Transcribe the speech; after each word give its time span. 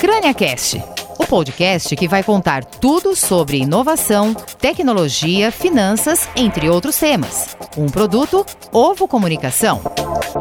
CrâniaCast, 0.00 0.80
o 1.18 1.26
podcast 1.26 1.96
que 1.96 2.06
vai 2.06 2.22
contar 2.22 2.64
tudo 2.64 3.16
sobre 3.16 3.58
inovação, 3.58 4.32
tecnologia, 4.32 5.50
finanças, 5.50 6.28
entre 6.36 6.68
outros 6.68 6.96
temas. 6.96 7.56
Um 7.76 7.86
produto 7.86 8.46
Ovo 8.72 9.08
Comunicação. 9.08 9.80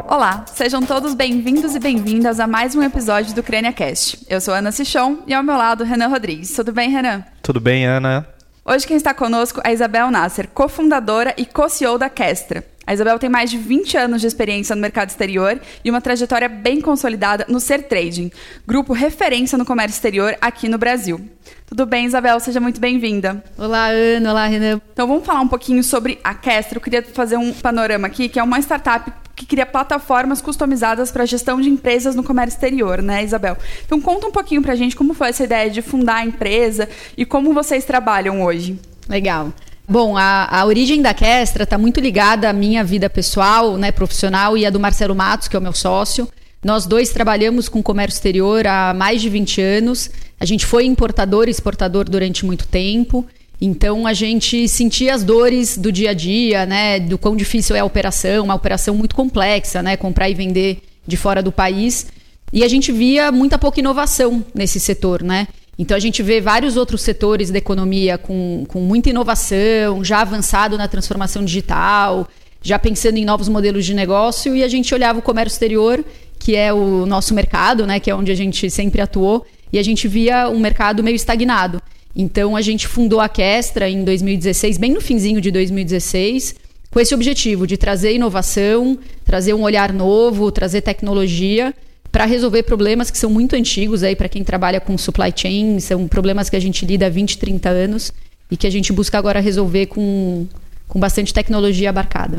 Olá, 0.07 0.45
sejam 0.53 0.83
todos 0.83 1.15
bem-vindos 1.15 1.75
e 1.75 1.79
bem-vindas 1.79 2.39
a 2.39 2.45
mais 2.45 2.75
um 2.75 2.83
episódio 2.83 3.33
do 3.33 3.41
CrâniaCast. 3.41 4.25
Eu 4.29 4.39
sou 4.39 4.53
Ana 4.53 4.71
Sichon 4.71 5.17
e 5.25 5.33
ao 5.33 5.43
meu 5.43 5.57
lado 5.57 5.83
Renan 5.83 6.09
Rodrigues. 6.09 6.53
Tudo 6.53 6.71
bem, 6.71 6.89
Renan? 6.89 7.23
Tudo 7.41 7.59
bem, 7.59 7.85
Ana? 7.85 8.27
Hoje 8.65 8.87
quem 8.87 8.95
está 8.95 9.13
conosco 9.13 9.59
é 9.63 9.73
Isabel 9.73 10.09
Nasser, 10.11 10.47
cofundadora 10.47 11.33
e 11.35 11.45
co-CEO 11.45 11.97
da 11.97 12.09
Kestra. 12.09 12.63
A 12.85 12.93
Isabel 12.93 13.17
tem 13.17 13.29
mais 13.29 13.49
de 13.49 13.57
20 13.57 13.97
anos 13.97 14.21
de 14.21 14.27
experiência 14.27 14.75
no 14.75 14.81
mercado 14.81 15.09
exterior 15.09 15.59
e 15.83 15.89
uma 15.89 16.01
trajetória 16.01 16.49
bem 16.49 16.81
consolidada 16.81 17.45
no 17.47 17.59
Ser 17.59 17.83
Trading, 17.83 18.29
grupo 18.67 18.91
referência 18.91 19.57
no 19.57 19.65
comércio 19.65 19.95
exterior 19.95 20.35
aqui 20.41 20.67
no 20.67 20.77
Brasil. 20.77 21.21
Tudo 21.65 21.85
bem, 21.85 22.05
Isabel? 22.05 22.39
Seja 22.39 22.59
muito 22.59 22.81
bem-vinda. 22.81 23.43
Olá, 23.57 23.87
Ana. 23.87 24.31
Olá, 24.31 24.45
Renan. 24.47 24.81
Então 24.91 25.07
vamos 25.07 25.25
falar 25.25 25.41
um 25.41 25.47
pouquinho 25.47 25.83
sobre 25.83 26.19
a 26.23 26.33
Kestra. 26.33 26.77
Eu 26.77 26.81
queria 26.81 27.01
fazer 27.01 27.37
um 27.37 27.53
panorama 27.53 28.07
aqui, 28.07 28.27
que 28.27 28.37
é 28.37 28.43
uma 28.43 28.59
startup 28.59 29.11
que 29.35 29.45
cria 29.45 29.65
plataformas 29.65 30.41
customizadas 30.41 31.09
para 31.11 31.23
a 31.23 31.25
gestão 31.25 31.59
de 31.59 31.69
empresas 31.69 32.15
no 32.15 32.23
comércio 32.23 32.55
exterior, 32.55 33.01
né, 33.01 33.23
Isabel? 33.23 33.57
Então 33.85 33.99
conta 33.99 34.27
um 34.27 34.31
pouquinho 34.31 34.61
para 34.61 34.73
a 34.73 34.75
gente 34.75 34.95
como 34.95 35.13
foi 35.13 35.29
essa 35.29 35.43
ideia 35.43 35.69
de 35.69 35.81
fundar 35.81 36.17
a 36.17 36.25
empresa 36.25 36.87
e 37.17 37.25
como 37.25 37.53
vocês 37.53 37.85
trabalham 37.85 38.43
hoje. 38.43 38.79
Legal. 39.09 39.51
Bom, 39.87 40.15
a, 40.17 40.47
a 40.49 40.65
origem 40.65 41.01
da 41.01 41.13
Kestra 41.13 41.63
está 41.63 41.77
muito 41.77 41.99
ligada 41.99 42.49
à 42.49 42.53
minha 42.53 42.83
vida 42.83 43.09
pessoal, 43.09 43.77
né, 43.77 43.91
profissional 43.91 44.57
e 44.57 44.65
a 44.65 44.69
do 44.69 44.79
Marcelo 44.79 45.13
Matos, 45.13 45.47
que 45.47 45.55
é 45.55 45.59
o 45.59 45.61
meu 45.61 45.73
sócio. 45.73 46.27
Nós 46.63 46.85
dois 46.85 47.09
trabalhamos 47.09 47.67
com 47.67 47.83
comércio 47.83 48.17
exterior 48.17 48.65
há 48.65 48.93
mais 48.93 49.21
de 49.21 49.29
20 49.29 49.61
anos. 49.61 50.09
A 50.39 50.45
gente 50.45 50.65
foi 50.65 50.85
importador 50.85 51.47
e 51.47 51.51
exportador 51.51 52.05
durante 52.05 52.45
muito 52.45 52.65
tempo. 52.65 53.25
Então 53.59 54.07
a 54.07 54.13
gente 54.13 54.67
sentia 54.69 55.13
as 55.13 55.23
dores 55.23 55.77
do 55.77 55.91
dia 55.91 56.11
a 56.11 56.13
dia, 56.13 56.65
né? 56.65 56.99
Do 56.99 57.17
quão 57.17 57.35
difícil 57.35 57.75
é 57.75 57.79
a 57.79 57.85
operação, 57.85 58.45
uma 58.45 58.55
operação 58.55 58.95
muito 58.95 59.15
complexa, 59.15 59.83
né? 59.83 59.97
Comprar 59.97 60.29
e 60.29 60.33
vender 60.33 60.81
de 61.05 61.17
fora 61.17 61.43
do 61.43 61.51
país. 61.51 62.07
E 62.51 62.63
a 62.63 62.67
gente 62.67 62.91
via 62.91 63.31
muita 63.31 63.57
pouca 63.57 63.79
inovação 63.79 64.43
nesse 64.53 64.79
setor, 64.79 65.21
né? 65.21 65.47
Então 65.77 65.97
a 65.97 65.99
gente 65.99 66.21
vê 66.21 66.39
vários 66.39 66.77
outros 66.77 67.01
setores 67.01 67.49
da 67.49 67.57
economia 67.57 68.17
com, 68.17 68.63
com 68.67 68.79
muita 68.79 69.09
inovação, 69.09 70.03
já 70.03 70.21
avançado 70.21 70.77
na 70.77 70.87
transformação 70.87 71.43
digital, 71.43 72.27
já 72.61 72.77
pensando 72.77 73.17
em 73.17 73.25
novos 73.25 73.49
modelos 73.49 73.85
de 73.85 73.93
negócio, 73.93 74.55
e 74.55 74.63
a 74.63 74.67
gente 74.67 74.93
olhava 74.93 75.19
o 75.19 75.21
comércio 75.21 75.55
exterior, 75.55 76.03
que 76.37 76.55
é 76.55 76.71
o 76.71 77.05
nosso 77.05 77.33
mercado, 77.33 77.87
né? 77.87 77.99
Que 77.99 78.11
é 78.11 78.15
onde 78.15 78.31
a 78.31 78.35
gente 78.35 78.69
sempre 78.69 79.01
atuou, 79.01 79.45
e 79.71 79.79
a 79.79 79.83
gente 79.83 80.07
via 80.07 80.47
um 80.49 80.59
mercado 80.59 81.03
meio 81.03 81.15
estagnado. 81.15 81.81
Então 82.15 82.55
a 82.55 82.61
gente 82.61 82.87
fundou 82.87 83.19
a 83.19 83.27
Questra 83.27 83.89
em 83.89 84.03
2016, 84.03 84.77
bem 84.77 84.93
no 84.93 85.01
finzinho 85.01 85.41
de 85.41 85.49
2016, 85.49 86.55
com 86.91 86.99
esse 86.99 87.15
objetivo 87.15 87.65
de 87.65 87.75
trazer 87.75 88.13
inovação, 88.13 88.99
trazer 89.25 89.55
um 89.55 89.63
olhar 89.63 89.91
novo, 89.91 90.51
trazer 90.51 90.81
tecnologia 90.81 91.73
para 92.13 92.25
resolver 92.25 92.61
problemas 92.61 93.09
que 93.09 93.17
são 93.17 93.27
muito 93.27 93.55
antigos 93.55 94.03
aí 94.03 94.15
para 94.15 94.29
quem 94.29 94.43
trabalha 94.43 94.79
com 94.79 94.95
supply 94.95 95.33
chain, 95.35 95.79
são 95.79 96.07
problemas 96.07 96.47
que 96.47 96.55
a 96.55 96.59
gente 96.59 96.85
lida 96.85 97.07
há 97.07 97.09
20, 97.09 97.39
30 97.39 97.69
anos 97.69 98.13
e 98.51 98.55
que 98.55 98.67
a 98.67 98.69
gente 98.69 98.93
busca 98.93 99.17
agora 99.17 99.39
resolver 99.39 99.87
com, 99.87 100.45
com 100.87 100.99
bastante 100.99 101.33
tecnologia 101.33 101.89
abarcada. 101.89 102.37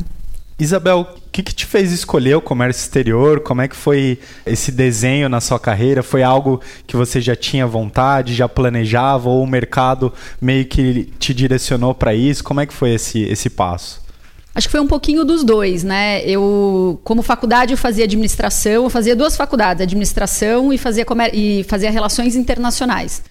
Isabel, 0.61 1.01
o 1.01 1.31
que, 1.33 1.43
que, 1.43 1.53
te 1.53 1.67
fez 1.67 1.91
escolher 1.91 2.37
o 2.37 2.41
comércio 2.41 2.83
exterior? 2.83 3.41
Como 3.41 3.63
é 3.63 3.67
que 3.67 3.75
foi 3.75 4.21
esse 4.47 4.71
desenho 4.71 5.29
na 5.29 5.41
sua 5.41 5.59
carreira? 5.59 6.05
Foi 6.05 6.23
algo 6.23 6.61
que 6.87 6.97
você 6.97 7.21
já 7.21 7.35
tinha 7.35 7.67
vontade, 7.67 8.33
já 8.33 8.49
planejava, 8.49 9.29
ou 9.29 9.43
o 9.43 9.47
mercado 9.47 10.13
meio 10.41 10.65
que 10.67 11.13
te 11.19 11.35
direcionou 11.35 11.93
para 11.93 12.15
isso? 12.15 12.45
Como 12.45 12.61
é 12.61 12.67
que 12.67 12.73
foi 12.73 12.95
esse, 12.95 13.23
esse 13.23 13.51
passo? 13.51 14.04
Acho 14.55 14.69
que 14.69 14.73
foi 14.73 14.81
um 14.81 14.87
pouquinho 14.87 15.25
dos 15.25 15.43
dois, 15.43 15.83
né? 15.83 16.23
Eu, 16.25 17.01
como 17.03 17.23
faculdade, 17.23 17.73
eu 17.73 17.77
fazia 17.77 18.05
administração, 18.05 18.85
eu 18.85 18.91
fazia 18.91 19.17
duas 19.17 19.37
faculdades, 19.37 19.83
administração 19.83 20.73
e 20.73 20.79
fazia, 20.79 21.05
e 21.33 21.65
fazia 21.65 21.91
relações 21.91 22.37
internacionais. 22.37 23.23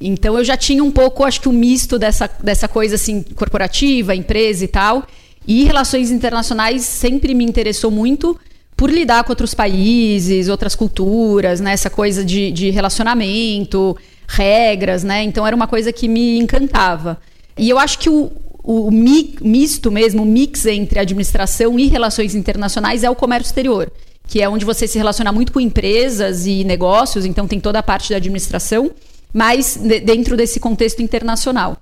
Então 0.00 0.36
eu 0.36 0.44
já 0.44 0.56
tinha 0.56 0.82
um 0.82 0.90
pouco, 0.90 1.22
acho 1.22 1.40
que 1.40 1.48
um 1.48 1.52
misto 1.52 1.96
dessa, 1.96 2.28
dessa 2.42 2.66
coisa 2.66 2.96
assim, 2.96 3.22
corporativa, 3.22 4.16
empresa 4.16 4.64
e 4.64 4.68
tal. 4.68 5.06
E 5.46 5.62
relações 5.62 6.10
internacionais 6.10 6.82
sempre 6.82 7.34
me 7.34 7.44
interessou 7.44 7.90
muito 7.90 8.36
por 8.76 8.90
lidar 8.90 9.22
com 9.22 9.30
outros 9.30 9.54
países, 9.54 10.48
outras 10.48 10.74
culturas, 10.74 11.60
né? 11.60 11.72
Essa 11.72 11.88
coisa 11.88 12.24
de, 12.24 12.50
de 12.50 12.70
relacionamento, 12.70 13.96
regras, 14.26 15.04
né? 15.04 15.22
Então 15.22 15.46
era 15.46 15.54
uma 15.54 15.68
coisa 15.68 15.92
que 15.92 16.08
me 16.08 16.38
encantava. 16.38 17.20
E 17.56 17.70
eu 17.70 17.78
acho 17.78 18.00
que 18.00 18.10
o, 18.10 18.32
o 18.64 18.90
misto 18.90 19.92
mesmo, 19.92 20.22
o 20.22 20.26
mix 20.26 20.64
entre 20.64 20.98
administração 20.98 21.78
e 21.78 21.86
relações 21.86 22.34
internacionais 22.34 23.04
é 23.04 23.10
o 23.10 23.14
comércio 23.14 23.50
exterior, 23.50 23.92
que 24.26 24.40
é 24.40 24.48
onde 24.48 24.64
você 24.64 24.88
se 24.88 24.96
relaciona 24.96 25.30
muito 25.30 25.52
com 25.52 25.60
empresas 25.60 26.46
e 26.46 26.64
negócios, 26.64 27.26
então 27.26 27.46
tem 27.46 27.60
toda 27.60 27.80
a 27.80 27.82
parte 27.82 28.08
da 28.08 28.16
administração, 28.16 28.90
mas 29.34 29.76
dentro 29.76 30.34
desse 30.34 30.58
contexto 30.58 31.02
internacional. 31.02 31.76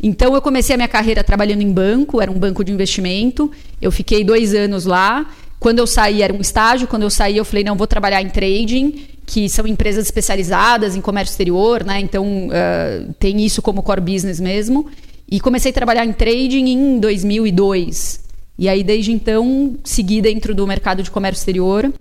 Então 0.00 0.32
eu 0.34 0.40
comecei 0.40 0.74
a 0.74 0.76
minha 0.76 0.88
carreira 0.88 1.24
trabalhando 1.24 1.62
em 1.62 1.72
banco, 1.72 2.20
era 2.20 2.30
um 2.30 2.38
banco 2.38 2.62
de 2.62 2.70
investimento. 2.70 3.50
Eu 3.82 3.90
fiquei 3.90 4.22
dois 4.22 4.54
anos 4.54 4.84
lá. 4.84 5.26
Quando 5.58 5.80
eu 5.80 5.88
saí 5.88 6.22
era 6.22 6.32
um 6.32 6.40
estágio. 6.40 6.86
Quando 6.86 7.02
eu 7.02 7.10
saí 7.10 7.36
eu 7.36 7.44
falei 7.44 7.64
não 7.64 7.74
vou 7.74 7.86
trabalhar 7.86 8.22
em 8.22 8.28
trading, 8.28 9.08
que 9.26 9.48
são 9.48 9.66
empresas 9.66 10.04
especializadas 10.04 10.94
em 10.94 11.00
comércio 11.00 11.32
exterior, 11.32 11.82
né? 11.82 11.98
Então 11.98 12.46
uh, 12.46 13.12
tem 13.18 13.44
isso 13.44 13.60
como 13.60 13.82
core 13.82 14.00
business 14.00 14.38
mesmo. 14.38 14.88
E 15.30 15.40
comecei 15.40 15.70
a 15.70 15.74
trabalhar 15.74 16.06
em 16.06 16.12
trading 16.12 16.68
em 16.70 16.98
2002. 16.98 18.20
E 18.58 18.68
aí 18.68 18.82
desde 18.82 19.12
então 19.12 19.76
segui 19.84 20.20
dentro 20.20 20.54
do 20.54 20.66
mercado 20.66 21.02
de 21.02 21.10
comércio 21.10 21.40
exterior. 21.40 21.92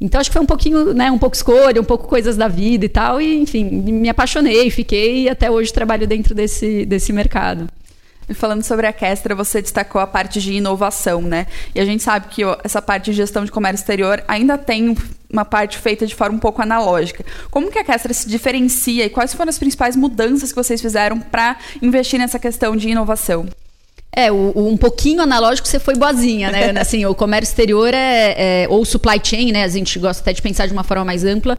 Então 0.00 0.20
acho 0.20 0.28
que 0.28 0.34
foi 0.34 0.42
um 0.42 0.46
pouquinho, 0.46 0.92
né, 0.92 1.10
um 1.10 1.18
pouco 1.18 1.34
escolha, 1.34 1.80
um 1.80 1.84
pouco 1.84 2.06
coisas 2.06 2.36
da 2.36 2.48
vida 2.48 2.84
e 2.84 2.88
tal, 2.88 3.20
e 3.20 3.34
enfim, 3.34 3.64
me 3.64 4.10
apaixonei, 4.10 4.70
fiquei 4.70 5.22
e 5.22 5.28
até 5.28 5.50
hoje 5.50 5.72
trabalho 5.72 6.06
dentro 6.06 6.34
desse, 6.34 6.84
desse 6.84 7.14
mercado. 7.14 7.66
Falando 8.34 8.62
sobre 8.62 8.86
a 8.86 8.92
Kestra, 8.92 9.34
você 9.34 9.62
destacou 9.62 10.00
a 10.00 10.06
parte 10.06 10.40
de 10.40 10.52
inovação, 10.52 11.22
né? 11.22 11.46
E 11.74 11.80
a 11.80 11.84
gente 11.84 12.02
sabe 12.02 12.26
que 12.28 12.42
essa 12.64 12.82
parte 12.82 13.10
de 13.10 13.16
gestão 13.16 13.44
de 13.44 13.52
comércio 13.52 13.82
exterior 13.82 14.22
ainda 14.26 14.58
tem 14.58 14.96
uma 15.36 15.44
parte 15.44 15.78
feita 15.78 16.06
de 16.06 16.14
forma 16.14 16.36
um 16.36 16.40
pouco 16.40 16.62
analógica. 16.62 17.24
Como 17.50 17.70
que 17.70 17.78
a 17.78 17.84
Kestra 17.84 18.12
se 18.14 18.28
diferencia 18.28 19.04
e 19.04 19.10
quais 19.10 19.34
foram 19.34 19.50
as 19.50 19.58
principais 19.58 19.94
mudanças 19.94 20.50
que 20.50 20.56
vocês 20.56 20.80
fizeram 20.80 21.20
para 21.20 21.56
investir 21.82 22.18
nessa 22.18 22.38
questão 22.38 22.76
de 22.76 22.88
inovação? 22.88 23.46
É, 24.12 24.32
o, 24.32 24.52
o, 24.54 24.68
um 24.68 24.78
pouquinho 24.78 25.20
analógico 25.20 25.68
você 25.68 25.78
foi 25.78 25.94
boazinha, 25.94 26.50
né? 26.50 26.70
assim, 26.80 27.04
o 27.04 27.14
comércio 27.14 27.52
exterior 27.52 27.92
é, 27.92 28.62
é, 28.62 28.66
ou 28.70 28.82
supply 28.84 29.20
chain, 29.22 29.52
né? 29.52 29.62
A 29.62 29.68
gente 29.68 29.98
gosta 29.98 30.22
até 30.22 30.32
de 30.32 30.40
pensar 30.40 30.66
de 30.66 30.72
uma 30.72 30.82
forma 30.82 31.04
mais 31.04 31.22
ampla. 31.22 31.58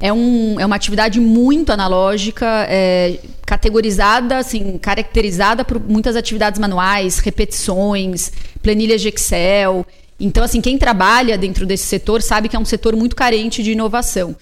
É, 0.00 0.12
um, 0.12 0.58
é 0.58 0.64
uma 0.64 0.76
atividade 0.76 1.20
muito 1.20 1.72
analógica, 1.72 2.46
é, 2.68 3.18
categorizada, 3.44 4.38
assim, 4.38 4.78
caracterizada 4.78 5.64
por 5.64 5.80
muitas 5.80 6.14
atividades 6.14 6.58
manuais, 6.60 7.18
repetições, 7.18 8.32
planilhas 8.62 9.02
de 9.02 9.08
Excel. 9.08 9.84
Então, 10.20 10.42
assim, 10.42 10.60
quem 10.60 10.76
trabalha 10.76 11.38
dentro 11.38 11.64
desse 11.64 11.84
setor 11.84 12.22
sabe 12.22 12.48
que 12.48 12.56
é 12.56 12.58
um 12.58 12.64
setor 12.64 12.96
muito 12.96 13.14
carente 13.14 13.62
de 13.62 13.72
inovação. 13.72 14.34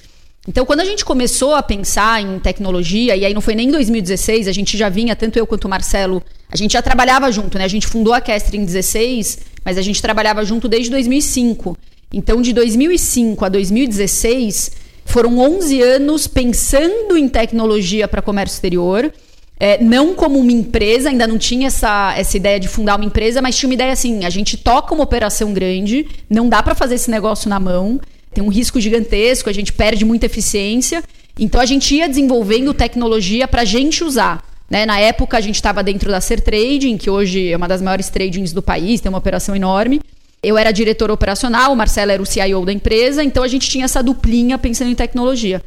Então, 0.48 0.64
quando 0.64 0.80
a 0.80 0.84
gente 0.84 1.04
começou 1.04 1.54
a 1.54 1.62
pensar 1.62 2.22
em 2.22 2.38
tecnologia, 2.38 3.16
e 3.16 3.24
aí 3.24 3.34
não 3.34 3.40
foi 3.40 3.54
nem 3.54 3.68
em 3.68 3.72
2016, 3.72 4.46
a 4.46 4.52
gente 4.52 4.76
já 4.78 4.88
vinha, 4.88 5.16
tanto 5.16 5.36
eu 5.36 5.46
quanto 5.46 5.64
o 5.64 5.68
Marcelo, 5.68 6.22
a 6.48 6.56
gente 6.56 6.72
já 6.72 6.82
trabalhava 6.82 7.30
junto, 7.32 7.58
né? 7.58 7.64
A 7.64 7.68
gente 7.68 7.86
fundou 7.86 8.14
a 8.14 8.20
Kestra 8.20 8.56
em 8.56 8.64
16, 8.64 9.38
mas 9.64 9.76
a 9.76 9.82
gente 9.82 10.00
trabalhava 10.00 10.44
junto 10.44 10.68
desde 10.68 10.90
2005. 10.90 11.76
Então, 12.12 12.40
de 12.40 12.52
2005 12.52 13.44
a 13.44 13.48
2016, 13.48 14.70
foram 15.04 15.38
11 15.38 15.82
anos 15.82 16.26
pensando 16.28 17.16
em 17.16 17.28
tecnologia 17.28 18.06
para 18.06 18.22
comércio 18.22 18.54
exterior. 18.54 19.12
É, 19.58 19.82
não 19.82 20.14
como 20.14 20.38
uma 20.38 20.52
empresa, 20.52 21.08
ainda 21.08 21.26
não 21.26 21.38
tinha 21.38 21.68
essa, 21.68 22.14
essa 22.16 22.36
ideia 22.36 22.60
de 22.60 22.68
fundar 22.68 22.96
uma 22.96 23.04
empresa, 23.04 23.40
mas 23.40 23.56
tinha 23.56 23.68
uma 23.68 23.74
ideia 23.74 23.92
assim: 23.92 24.24
a 24.24 24.30
gente 24.30 24.56
toca 24.56 24.94
uma 24.94 25.04
operação 25.04 25.52
grande, 25.52 26.06
não 26.28 26.48
dá 26.48 26.62
para 26.62 26.74
fazer 26.74 26.96
esse 26.96 27.10
negócio 27.10 27.48
na 27.48 27.58
mão 27.58 28.00
tem 28.36 28.44
um 28.44 28.50
risco 28.50 28.78
gigantesco, 28.78 29.48
a 29.48 29.52
gente 29.52 29.72
perde 29.72 30.04
muita 30.04 30.26
eficiência. 30.26 31.02
Então 31.38 31.58
a 31.58 31.64
gente 31.64 31.94
ia 31.94 32.06
desenvolvendo 32.06 32.74
tecnologia 32.74 33.48
para 33.48 33.62
a 33.62 33.64
gente 33.64 34.04
usar. 34.04 34.44
Né? 34.68 34.84
Na 34.84 35.00
época 35.00 35.38
a 35.38 35.40
gente 35.40 35.54
estava 35.54 35.82
dentro 35.82 36.10
da 36.10 36.20
Ser 36.20 36.42
Trading, 36.42 36.98
que 36.98 37.08
hoje 37.08 37.50
é 37.50 37.56
uma 37.56 37.66
das 37.66 37.80
maiores 37.80 38.10
tradings 38.10 38.52
do 38.52 38.60
país, 38.60 39.00
tem 39.00 39.08
uma 39.08 39.16
operação 39.16 39.56
enorme. 39.56 40.02
Eu 40.42 40.58
era 40.58 40.70
diretor 40.70 41.10
operacional, 41.10 41.72
o 41.72 41.76
Marcelo 41.76 42.12
era 42.12 42.22
o 42.22 42.26
CIO 42.26 42.62
da 42.66 42.72
empresa, 42.74 43.24
então 43.24 43.42
a 43.42 43.48
gente 43.48 43.70
tinha 43.70 43.86
essa 43.86 44.02
duplinha 44.02 44.58
pensando 44.58 44.90
em 44.90 44.94
tecnologia. 44.94 45.62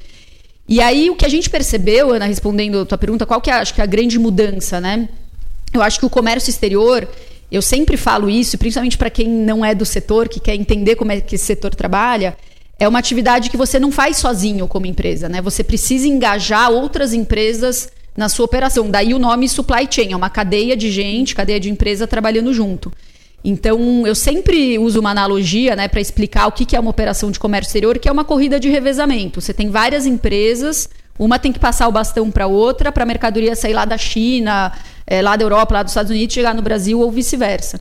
E 0.72 0.80
aí 0.80 1.10
o 1.10 1.16
que 1.16 1.26
a 1.26 1.30
gente 1.30 1.50
percebeu, 1.50 2.12
Ana, 2.14 2.26
respondendo 2.26 2.82
a 2.82 2.86
tua 2.86 2.98
pergunta, 2.98 3.26
qual 3.26 3.42
que 3.42 3.50
é 3.50 3.54
acho 3.54 3.74
que 3.74 3.82
é 3.82 3.84
a 3.84 3.88
grande 3.88 4.20
mudança, 4.20 4.80
né? 4.80 5.10
Eu 5.74 5.82
acho 5.82 6.00
que 6.00 6.06
o 6.06 6.10
comércio 6.12 6.52
exterior, 6.52 7.08
eu 7.52 7.60
sempre 7.60 7.98
falo 7.98 8.30
isso, 8.30 8.56
principalmente 8.56 8.96
para 8.96 9.10
quem 9.10 9.28
não 9.28 9.66
é 9.66 9.74
do 9.74 9.84
setor, 9.84 10.30
que 10.30 10.40
quer 10.40 10.54
entender 10.54 10.96
como 10.96 11.12
é 11.12 11.20
que 11.20 11.34
esse 11.34 11.46
setor 11.46 11.74
trabalha, 11.74 12.38
é 12.78 12.88
uma 12.88 13.00
atividade 13.00 13.50
que 13.50 13.58
você 13.58 13.80
não 13.80 13.92
faz 13.92 14.18
sozinho 14.18 14.68
como 14.68 14.86
empresa, 14.86 15.28
né? 15.28 15.42
Você 15.42 15.64
precisa 15.64 16.08
engajar 16.08 16.70
outras 16.70 17.14
empresas 17.14 17.90
na 18.16 18.30
sua 18.30 18.46
operação. 18.46 18.92
Daí 18.92 19.12
o 19.16 19.20
nome 19.20 19.50
supply 19.50 19.88
chain, 19.90 20.12
é 20.12 20.16
uma 20.16 20.30
cadeia 20.30 20.78
de 20.78 20.92
gente, 20.92 21.34
cadeia 21.34 21.60
de 21.60 21.72
empresa 21.72 22.06
trabalhando 22.06 22.54
junto. 22.54 22.94
Então, 23.44 24.06
eu 24.06 24.16
sempre 24.16 24.78
uso 24.78 25.00
uma 25.00 25.12
analogia 25.12 25.76
né, 25.76 25.88
para 25.88 26.02
explicar 26.02 26.48
o 26.48 26.52
que 26.52 26.76
é 26.76 26.80
uma 26.80 26.90
operação 26.90 27.32
de 27.32 27.40
comércio 27.40 27.70
exterior, 27.70 27.98
que 27.98 28.10
é 28.10 28.12
uma 28.12 28.26
corrida 28.26 28.60
de 28.60 28.70
revezamento. 28.70 29.40
Você 29.40 29.54
tem 29.54 29.70
várias 29.70 30.06
empresas, 30.06 30.90
uma 31.18 31.40
tem 31.40 31.52
que 31.52 31.60
passar 31.60 31.88
o 31.88 31.92
bastão 31.92 32.30
para 32.30 32.48
outra, 32.48 32.92
para 32.92 33.04
a 33.04 33.06
mercadoria 33.06 33.56
sair 33.56 33.74
lá 33.74 33.86
da 33.86 33.98
China, 33.98 34.72
é, 35.08 35.22
lá 35.22 35.36
da 35.36 35.44
Europa, 35.44 35.74
lá 35.74 35.84
dos 35.84 35.92
Estados 35.92 36.12
Unidos, 36.12 36.34
chegar 36.34 36.54
no 36.54 36.62
Brasil 36.62 37.00
ou 37.00 37.12
vice-versa. 37.12 37.80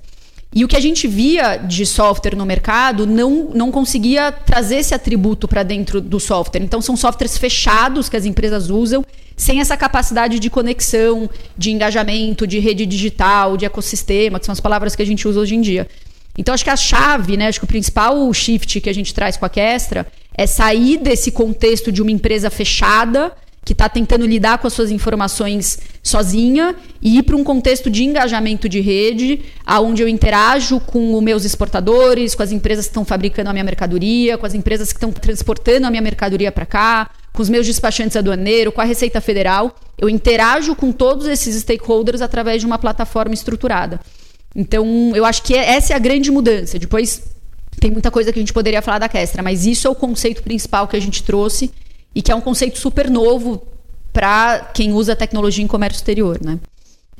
E 0.54 0.64
o 0.64 0.68
que 0.68 0.76
a 0.76 0.80
gente 0.80 1.06
via 1.06 1.56
de 1.56 1.84
software 1.84 2.34
no 2.34 2.46
mercado 2.46 3.06
não, 3.06 3.50
não 3.52 3.70
conseguia 3.70 4.32
trazer 4.32 4.76
esse 4.76 4.94
atributo 4.94 5.46
para 5.46 5.62
dentro 5.62 6.00
do 6.00 6.18
software. 6.18 6.62
Então, 6.62 6.80
são 6.80 6.96
softwares 6.96 7.36
fechados 7.36 8.08
que 8.08 8.16
as 8.16 8.24
empresas 8.24 8.70
usam, 8.70 9.04
sem 9.38 9.60
essa 9.60 9.76
capacidade 9.76 10.38
de 10.38 10.50
conexão, 10.50 11.30
de 11.56 11.70
engajamento, 11.70 12.46
de 12.46 12.58
rede 12.58 12.84
digital, 12.84 13.56
de 13.56 13.64
ecossistema, 13.64 14.38
que 14.38 14.44
são 14.44 14.52
as 14.52 14.60
palavras 14.60 14.94
que 14.94 15.00
a 15.00 15.06
gente 15.06 15.26
usa 15.26 15.40
hoje 15.40 15.54
em 15.54 15.60
dia. 15.60 15.88
Então, 16.36 16.52
acho 16.52 16.64
que 16.64 16.70
a 16.70 16.76
chave, 16.76 17.36
né, 17.36 17.46
acho 17.46 17.60
que 17.60 17.64
o 17.64 17.68
principal 17.68 18.32
shift 18.34 18.80
que 18.80 18.90
a 18.90 18.92
gente 18.92 19.14
traz 19.14 19.36
com 19.36 19.46
a 19.46 19.48
Kestra 19.48 20.06
é 20.36 20.46
sair 20.46 20.98
desse 20.98 21.30
contexto 21.30 21.90
de 21.90 22.02
uma 22.02 22.10
empresa 22.10 22.50
fechada 22.50 23.32
que 23.64 23.72
está 23.72 23.88
tentando 23.88 24.26
lidar 24.26 24.58
com 24.58 24.66
as 24.66 24.72
suas 24.72 24.90
informações 24.90 25.78
sozinha 26.02 26.74
e 27.02 27.18
ir 27.18 27.22
para 27.22 27.36
um 27.36 27.44
contexto 27.44 27.90
de 27.90 28.02
engajamento 28.02 28.68
de 28.68 28.80
rede, 28.80 29.40
aonde 29.66 30.02
eu 30.02 30.08
interajo 30.08 30.80
com 30.80 31.14
os 31.14 31.22
meus 31.22 31.44
exportadores, 31.44 32.34
com 32.34 32.42
as 32.42 32.50
empresas 32.50 32.86
que 32.86 32.90
estão 32.90 33.04
fabricando 33.04 33.50
a 33.50 33.52
minha 33.52 33.64
mercadoria, 33.64 34.38
com 34.38 34.46
as 34.46 34.54
empresas 34.54 34.90
que 34.90 34.96
estão 34.96 35.12
transportando 35.12 35.86
a 35.86 35.90
minha 35.90 36.02
mercadoria 36.02 36.50
para 36.50 36.64
cá, 36.64 37.10
com 37.38 37.42
os 37.42 37.48
meus 37.48 37.64
despachantes 37.64 38.16
aduaneiros, 38.16 38.74
com 38.74 38.80
a 38.80 38.84
Receita 38.84 39.20
Federal. 39.20 39.72
Eu 39.96 40.08
interajo 40.08 40.74
com 40.74 40.90
todos 40.90 41.28
esses 41.28 41.54
stakeholders 41.54 42.20
através 42.20 42.60
de 42.60 42.66
uma 42.66 42.80
plataforma 42.80 43.32
estruturada. 43.32 44.00
Então, 44.56 45.12
eu 45.14 45.24
acho 45.24 45.44
que 45.44 45.54
essa 45.54 45.92
é 45.92 45.96
a 45.96 46.00
grande 46.00 46.32
mudança. 46.32 46.80
Depois 46.80 47.22
tem 47.78 47.92
muita 47.92 48.10
coisa 48.10 48.32
que 48.32 48.40
a 48.40 48.42
gente 48.42 48.52
poderia 48.52 48.82
falar 48.82 48.98
da 48.98 49.08
Kestra, 49.08 49.40
mas 49.40 49.66
isso 49.66 49.86
é 49.86 49.90
o 49.90 49.94
conceito 49.94 50.42
principal 50.42 50.88
que 50.88 50.96
a 50.96 51.00
gente 51.00 51.22
trouxe 51.22 51.70
e 52.12 52.20
que 52.20 52.32
é 52.32 52.34
um 52.34 52.40
conceito 52.40 52.76
super 52.76 53.08
novo 53.08 53.62
para 54.12 54.72
quem 54.74 54.92
usa 54.92 55.14
tecnologia 55.14 55.62
em 55.62 55.68
comércio 55.68 55.98
exterior, 55.98 56.40
né? 56.44 56.58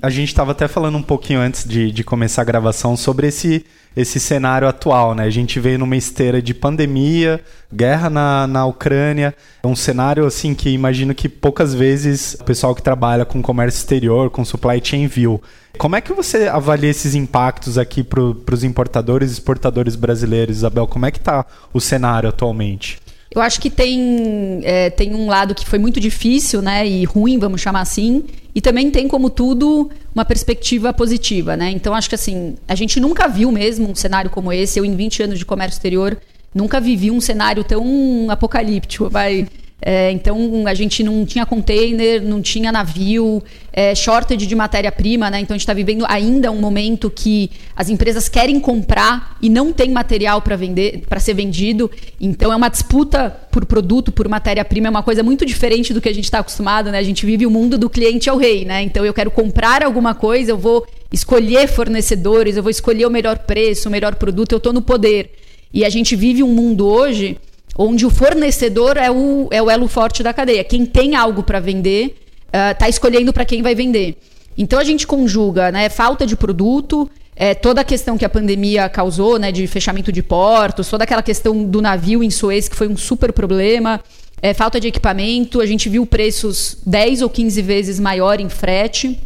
A 0.01 0.11
gente 0.11 0.29
estava 0.29 0.53
até 0.53 0.69
falando 0.69 0.97
um 0.97 1.03
pouquinho 1.03 1.41
antes 1.41 1.65
de, 1.65 1.91
de 1.91 2.05
começar 2.05 2.43
a 2.43 2.45
gravação 2.45 2.97
sobre 2.97 3.27
esse, 3.27 3.67
esse 3.97 4.21
cenário 4.21 4.69
atual, 4.69 5.13
né? 5.13 5.25
A 5.25 5.31
gente 5.31 5.59
veio 5.59 5.77
numa 5.77 5.97
esteira 5.97 6.41
de 6.41 6.55
pandemia, 6.55 7.41
guerra 7.73 8.09
na, 8.09 8.47
na 8.47 8.65
Ucrânia, 8.65 9.35
um 9.65 9.75
cenário 9.75 10.25
assim 10.25 10.55
que 10.55 10.71
imagino 10.71 11.13
que 11.13 11.29
poucas 11.29 11.75
vezes 11.75 12.35
o 12.35 12.45
pessoal 12.45 12.77
que 12.77 12.83
trabalha 12.83 13.25
com 13.25 13.43
comércio 13.43 13.79
exterior, 13.79 14.31
com 14.31 14.45
supply 14.45 14.81
chain 14.81 15.09
viu. 15.09 15.43
Como 15.77 15.97
é 15.97 16.01
que 16.01 16.13
você 16.13 16.47
avalia 16.47 16.91
esses 16.91 17.17
impactos 17.17 17.77
aqui 17.77 18.05
para 18.05 18.23
os 18.23 18.63
importadores 18.63 19.31
e 19.31 19.33
exportadores 19.33 19.97
brasileiros, 19.97 20.59
Isabel? 20.59 20.87
Como 20.87 21.07
é 21.07 21.11
que 21.11 21.19
está 21.19 21.45
o 21.73 21.81
cenário 21.81 22.29
atualmente? 22.29 23.01
Eu 23.39 23.43
acho 23.43 23.61
que 23.61 23.71
tem, 23.71 24.61
é, 24.65 24.91
tem 24.91 25.15
um 25.15 25.29
lado 25.29 25.55
que 25.55 25.65
foi 25.65 25.79
muito 25.79 26.01
difícil, 26.01 26.61
né? 26.61 26.87
E 26.87 27.05
ruim, 27.05 27.39
vamos 27.39 27.61
chamar 27.61 27.83
assim. 27.83 28.25
E 28.55 28.61
também 28.61 28.91
tem, 28.91 29.07
como 29.07 29.31
tudo, 29.31 29.89
uma 30.13 30.25
perspectiva 30.25 30.93
positiva, 30.93 31.57
né? 31.57 31.71
Então, 31.71 31.95
acho 31.95 32.09
que 32.09 32.17
assim, 32.17 32.57
a 32.67 32.75
gente 32.75 32.99
nunca 32.99 33.29
viu 33.29 33.53
mesmo 33.53 33.89
um 33.89 33.95
cenário 33.95 34.29
como 34.29 34.53
esse. 34.53 34.79
Eu, 34.79 34.85
em 34.85 34.97
20 34.97 35.23
anos 35.23 35.39
de 35.39 35.45
comércio 35.45 35.77
exterior, 35.77 36.19
nunca 36.53 36.81
vivi 36.81 37.11
um 37.11 37.21
cenário 37.21 37.63
tão 37.63 38.27
apocalíptico, 38.29 39.09
vai. 39.09 39.47
É, 39.81 40.11
então 40.11 40.67
a 40.67 40.75
gente 40.75 41.05
não 41.05 41.25
tinha 41.25 41.47
container, 41.47 42.21
não 42.21 42.43
tinha 42.43 42.73
navio, 42.73 43.43
é, 43.73 43.95
shortage 43.95 44.45
de 44.45 44.55
matéria-prima, 44.57 45.31
né? 45.31 45.39
Então 45.41 45.55
a 45.55 45.57
gente 45.57 45.63
está 45.63 45.73
vivendo 45.73 46.05
ainda 46.09 46.51
um 46.51 46.61
momento 46.61 47.09
que 47.09 47.49
as 47.77 47.89
empresas 47.89 48.29
querem 48.29 48.59
comprar 48.59 49.37
e 49.41 49.49
não 49.49 49.73
tem 49.73 49.91
material 49.91 50.43
para 50.43 50.57
vender, 50.57 51.05
para 51.09 51.21
ser 51.21 51.35
vendido. 51.35 51.89
Então 52.21 52.53
é 52.53 52.57
uma 52.57 52.69
disputa 52.69 53.31
por 53.53 53.65
produto, 53.67 54.11
por 54.11 54.29
matéria-prima, 54.29 54.89
é 54.89 54.91
uma 54.91 55.03
coisa 55.03 55.23
muito 55.23 55.47
diferente 55.47 55.95
do 55.95 56.01
que 56.01 56.09
a 56.09 56.15
gente 56.15 56.25
está 56.25 56.41
acostumado, 56.41 56.91
né? 56.91 56.99
A 56.99 57.05
gente 57.05 57.25
vive 57.25 57.47
o 57.47 57.51
mundo 57.51 57.79
do 57.79 57.89
cliente 57.89 58.29
ao 58.29 58.37
rei, 58.37 58.65
né? 58.65 58.83
Então 58.83 59.07
eu 59.07 59.15
quero 59.15 59.31
comprar 59.31 59.85
alguma 59.85 60.13
coisa, 60.13 60.51
eu 60.51 60.59
vou 60.59 60.85
escolher 61.13 61.69
fornecedores, 61.69 62.57
eu 62.57 62.65
vou 62.65 62.71
escolher 62.71 63.07
o 63.07 63.11
melhor 63.11 63.39
preço, 63.39 63.89
o 63.89 63.93
melhor 63.93 64.17
produto, 64.17 64.51
eu 64.53 64.59
estou 64.59 64.73
no 64.73 64.83
poder. 64.83 65.31
E 65.73 65.85
a 65.85 65.89
gente 65.89 66.17
vive 66.17 66.43
um 66.43 66.53
mundo 66.53 66.85
hoje 66.87 67.39
onde 67.79 68.05
o 68.05 68.11
fornecedor 68.11 68.97
é 68.97 69.09
o, 69.09 69.47
é 69.53 69.63
o 69.63 69.71
elo 69.71 69.87
forte 69.87 70.21
da 70.21 70.35
cadeia. 70.35 70.65
Quem 70.65 70.85
tem 70.85 71.15
algo 71.15 71.45
para 71.45 71.61
vender 71.61 72.17
está 72.53 72.87
uh, 72.87 72.91
escolhendo 72.91 73.33
para 73.33 73.45
quem 73.45 73.63
vai 73.63 73.75
vender. 73.75 74.17
Então 74.57 74.81
a 74.81 74.85
gente 74.85 75.07
conjuga 75.07 75.71
né, 75.71 75.89
falta 75.89 76.27
de 76.27 76.35
produto, 76.35 77.09
é, 77.37 77.55
toda 77.55 77.83
a 77.83 77.85
questão 77.85 78.19
que 78.19 78.25
a 78.25 78.29
pandemia 78.29 78.89
causou, 78.89 79.39
né, 79.39 79.53
de 79.53 79.65
fechamento 79.69 80.11
de 80.11 80.25
portos, 80.25 80.89
toda 80.89 81.05
aquela 81.05 81.23
questão 81.23 81.63
do 81.63 81.81
navio 81.81 82.25
em 82.25 82.31
Suez, 82.31 82.69
que 82.69 82.75
foi 82.75 82.89
um 82.89 82.97
super 82.97 83.33
problema, 83.33 84.01
é, 84.43 84.53
falta 84.53 84.81
de 84.81 84.89
equipamento, 84.89 85.61
a 85.61 85.67
gente 85.67 85.89
viu 85.89 86.05
preços 86.05 86.79
10 86.85 87.23
ou 87.23 87.31
15 87.31 87.63
vezes 87.63 88.01
maior 88.01 88.41
em 88.41 88.49
frete, 88.49 89.21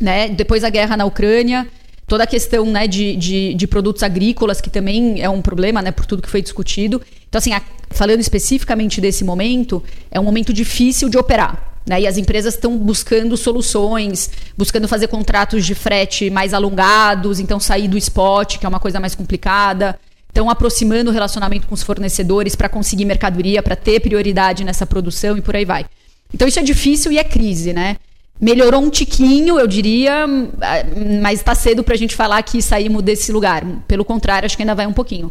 né, 0.00 0.28
depois 0.28 0.62
a 0.62 0.70
guerra 0.70 0.96
na 0.96 1.04
Ucrânia, 1.04 1.66
toda 2.06 2.22
a 2.22 2.26
questão 2.26 2.66
né, 2.66 2.86
de, 2.86 3.16
de, 3.16 3.54
de, 3.54 3.66
produtos 3.66 4.04
agrícolas, 4.04 4.60
que 4.60 4.70
também 4.70 5.20
é 5.20 5.28
um 5.28 5.42
problema, 5.42 5.82
né, 5.82 5.90
por 5.90 6.06
tudo 6.06 6.22
que 6.22 6.30
foi 6.30 6.42
discutido. 6.42 7.02
Então, 7.30 7.38
assim, 7.38 7.52
a, 7.52 7.62
falando 7.90 8.20
especificamente 8.20 9.00
desse 9.00 9.24
momento, 9.24 9.82
é 10.10 10.20
um 10.20 10.24
momento 10.24 10.52
difícil 10.52 11.08
de 11.08 11.16
operar. 11.16 11.70
Né? 11.86 12.02
E 12.02 12.06
as 12.06 12.18
empresas 12.18 12.54
estão 12.54 12.76
buscando 12.76 13.36
soluções, 13.36 14.30
buscando 14.58 14.86
fazer 14.86 15.06
contratos 15.06 15.64
de 15.64 15.74
frete 15.74 16.28
mais 16.28 16.52
alongados, 16.52 17.40
então 17.40 17.58
sair 17.58 17.88
do 17.88 17.96
spot, 17.96 18.58
que 18.58 18.66
é 18.66 18.68
uma 18.68 18.80
coisa 18.80 19.00
mais 19.00 19.14
complicada. 19.14 19.98
Estão 20.28 20.50
aproximando 20.50 21.10
o 21.10 21.12
relacionamento 21.12 21.66
com 21.66 21.74
os 21.74 21.82
fornecedores 21.82 22.54
para 22.54 22.68
conseguir 22.68 23.04
mercadoria, 23.04 23.62
para 23.62 23.76
ter 23.76 24.00
prioridade 24.00 24.64
nessa 24.64 24.84
produção 24.84 25.38
e 25.38 25.40
por 25.40 25.56
aí 25.56 25.64
vai. 25.64 25.86
Então 26.34 26.46
isso 26.46 26.58
é 26.58 26.62
difícil 26.62 27.10
e 27.12 27.18
é 27.18 27.24
crise, 27.24 27.72
né? 27.72 27.96
melhorou 28.40 28.80
um 28.80 28.88
tiquinho, 28.88 29.58
eu 29.60 29.66
diria, 29.66 30.26
mas 31.20 31.40
está 31.40 31.54
cedo 31.54 31.84
para 31.84 31.94
a 31.94 31.98
gente 31.98 32.16
falar 32.16 32.42
que 32.42 32.62
saímos 32.62 33.02
desse 33.02 33.30
lugar. 33.30 33.64
Pelo 33.86 34.04
contrário, 34.04 34.46
acho 34.46 34.56
que 34.56 34.62
ainda 34.62 34.74
vai 34.74 34.86
um 34.86 34.92
pouquinho. 34.92 35.30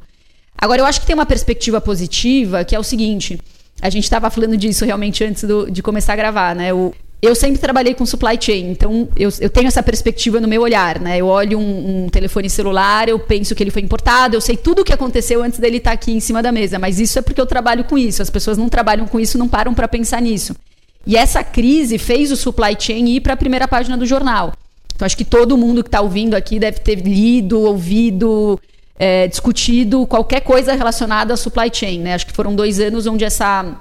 Agora, 0.61 0.81
eu 0.81 0.85
acho 0.85 0.99
que 1.01 1.07
tem 1.07 1.13
uma 1.13 1.25
perspectiva 1.25 1.79
positiva, 1.79 2.63
que 2.63 2.75
é 2.75 2.79
o 2.79 2.83
seguinte: 2.83 3.39
a 3.81 3.89
gente 3.89 4.03
estava 4.03 4.29
falando 4.29 4.57
disso 4.57 4.85
realmente 4.85 5.23
antes 5.23 5.43
do, 5.43 5.71
de 5.71 5.81
começar 5.81 6.13
a 6.13 6.15
gravar, 6.15 6.55
né? 6.55 6.73
O, 6.73 6.93
eu 7.21 7.35
sempre 7.35 7.59
trabalhei 7.59 7.93
com 7.93 8.05
supply 8.05 8.37
chain, 8.39 8.71
então 8.71 9.09
eu, 9.17 9.29
eu, 9.41 9.49
tenho 9.49 9.67
essa 9.67 9.83
perspectiva 9.83 10.39
no 10.39 10.47
meu 10.47 10.61
olhar, 10.61 10.99
né? 10.99 11.17
Eu 11.17 11.27
olho 11.27 11.59
um, 11.59 12.05
um, 12.05 12.09
telefone 12.09 12.49
celular, 12.49 13.09
eu 13.09 13.19
penso 13.19 13.53
que 13.53 13.61
ele 13.61 13.71
foi 13.71 13.81
importado, 13.81 14.35
eu 14.35 14.41
sei 14.41 14.55
tudo 14.55 14.81
o 14.81 14.85
que 14.85 14.93
aconteceu 14.93 15.43
antes 15.43 15.59
dele 15.59 15.77
estar 15.77 15.91
tá 15.91 15.93
aqui 15.95 16.13
em 16.13 16.19
cima 16.21 16.41
da 16.41 16.51
mesa, 16.51 16.79
mas 16.79 16.99
isso 16.99 17.19
é 17.19 17.21
porque 17.21 17.41
eu 17.41 17.45
trabalho 17.45 17.83
com 17.83 17.97
isso. 17.97 18.21
As 18.21 18.29
pessoas 18.29 18.57
não 18.57 18.69
trabalham 18.69 19.05
com 19.05 19.19
isso, 19.19 19.37
não 19.37 19.49
param 19.49 19.73
para 19.73 19.87
pensar 19.87 20.21
nisso. 20.21 20.55
E 21.05 21.17
essa 21.17 21.43
crise 21.43 21.97
fez 21.97 22.31
o 22.31 22.37
supply 22.37 22.75
chain 22.79 23.05
ir 23.09 23.21
para 23.21 23.33
a 23.33 23.37
primeira 23.37 23.67
página 23.67 23.97
do 23.97 24.05
jornal. 24.05 24.53
Então, 24.95 25.05
acho 25.05 25.17
que 25.17 25.25
todo 25.25 25.57
mundo 25.57 25.83
que 25.83 25.87
está 25.87 26.01
ouvindo 26.01 26.35
aqui 26.35 26.59
deve 26.59 26.79
ter 26.79 26.95
lido, 26.95 27.59
ouvido, 27.61 28.59
é, 28.99 29.27
discutido 29.27 30.05
qualquer 30.05 30.41
coisa 30.41 30.73
relacionada 30.73 31.33
à 31.33 31.37
supply 31.37 31.71
chain. 31.73 32.01
Né? 32.01 32.13
Acho 32.13 32.27
que 32.27 32.33
foram 32.33 32.53
dois 32.53 32.81
anos 32.81 33.07
onde 33.07 33.23
essa, 33.23 33.79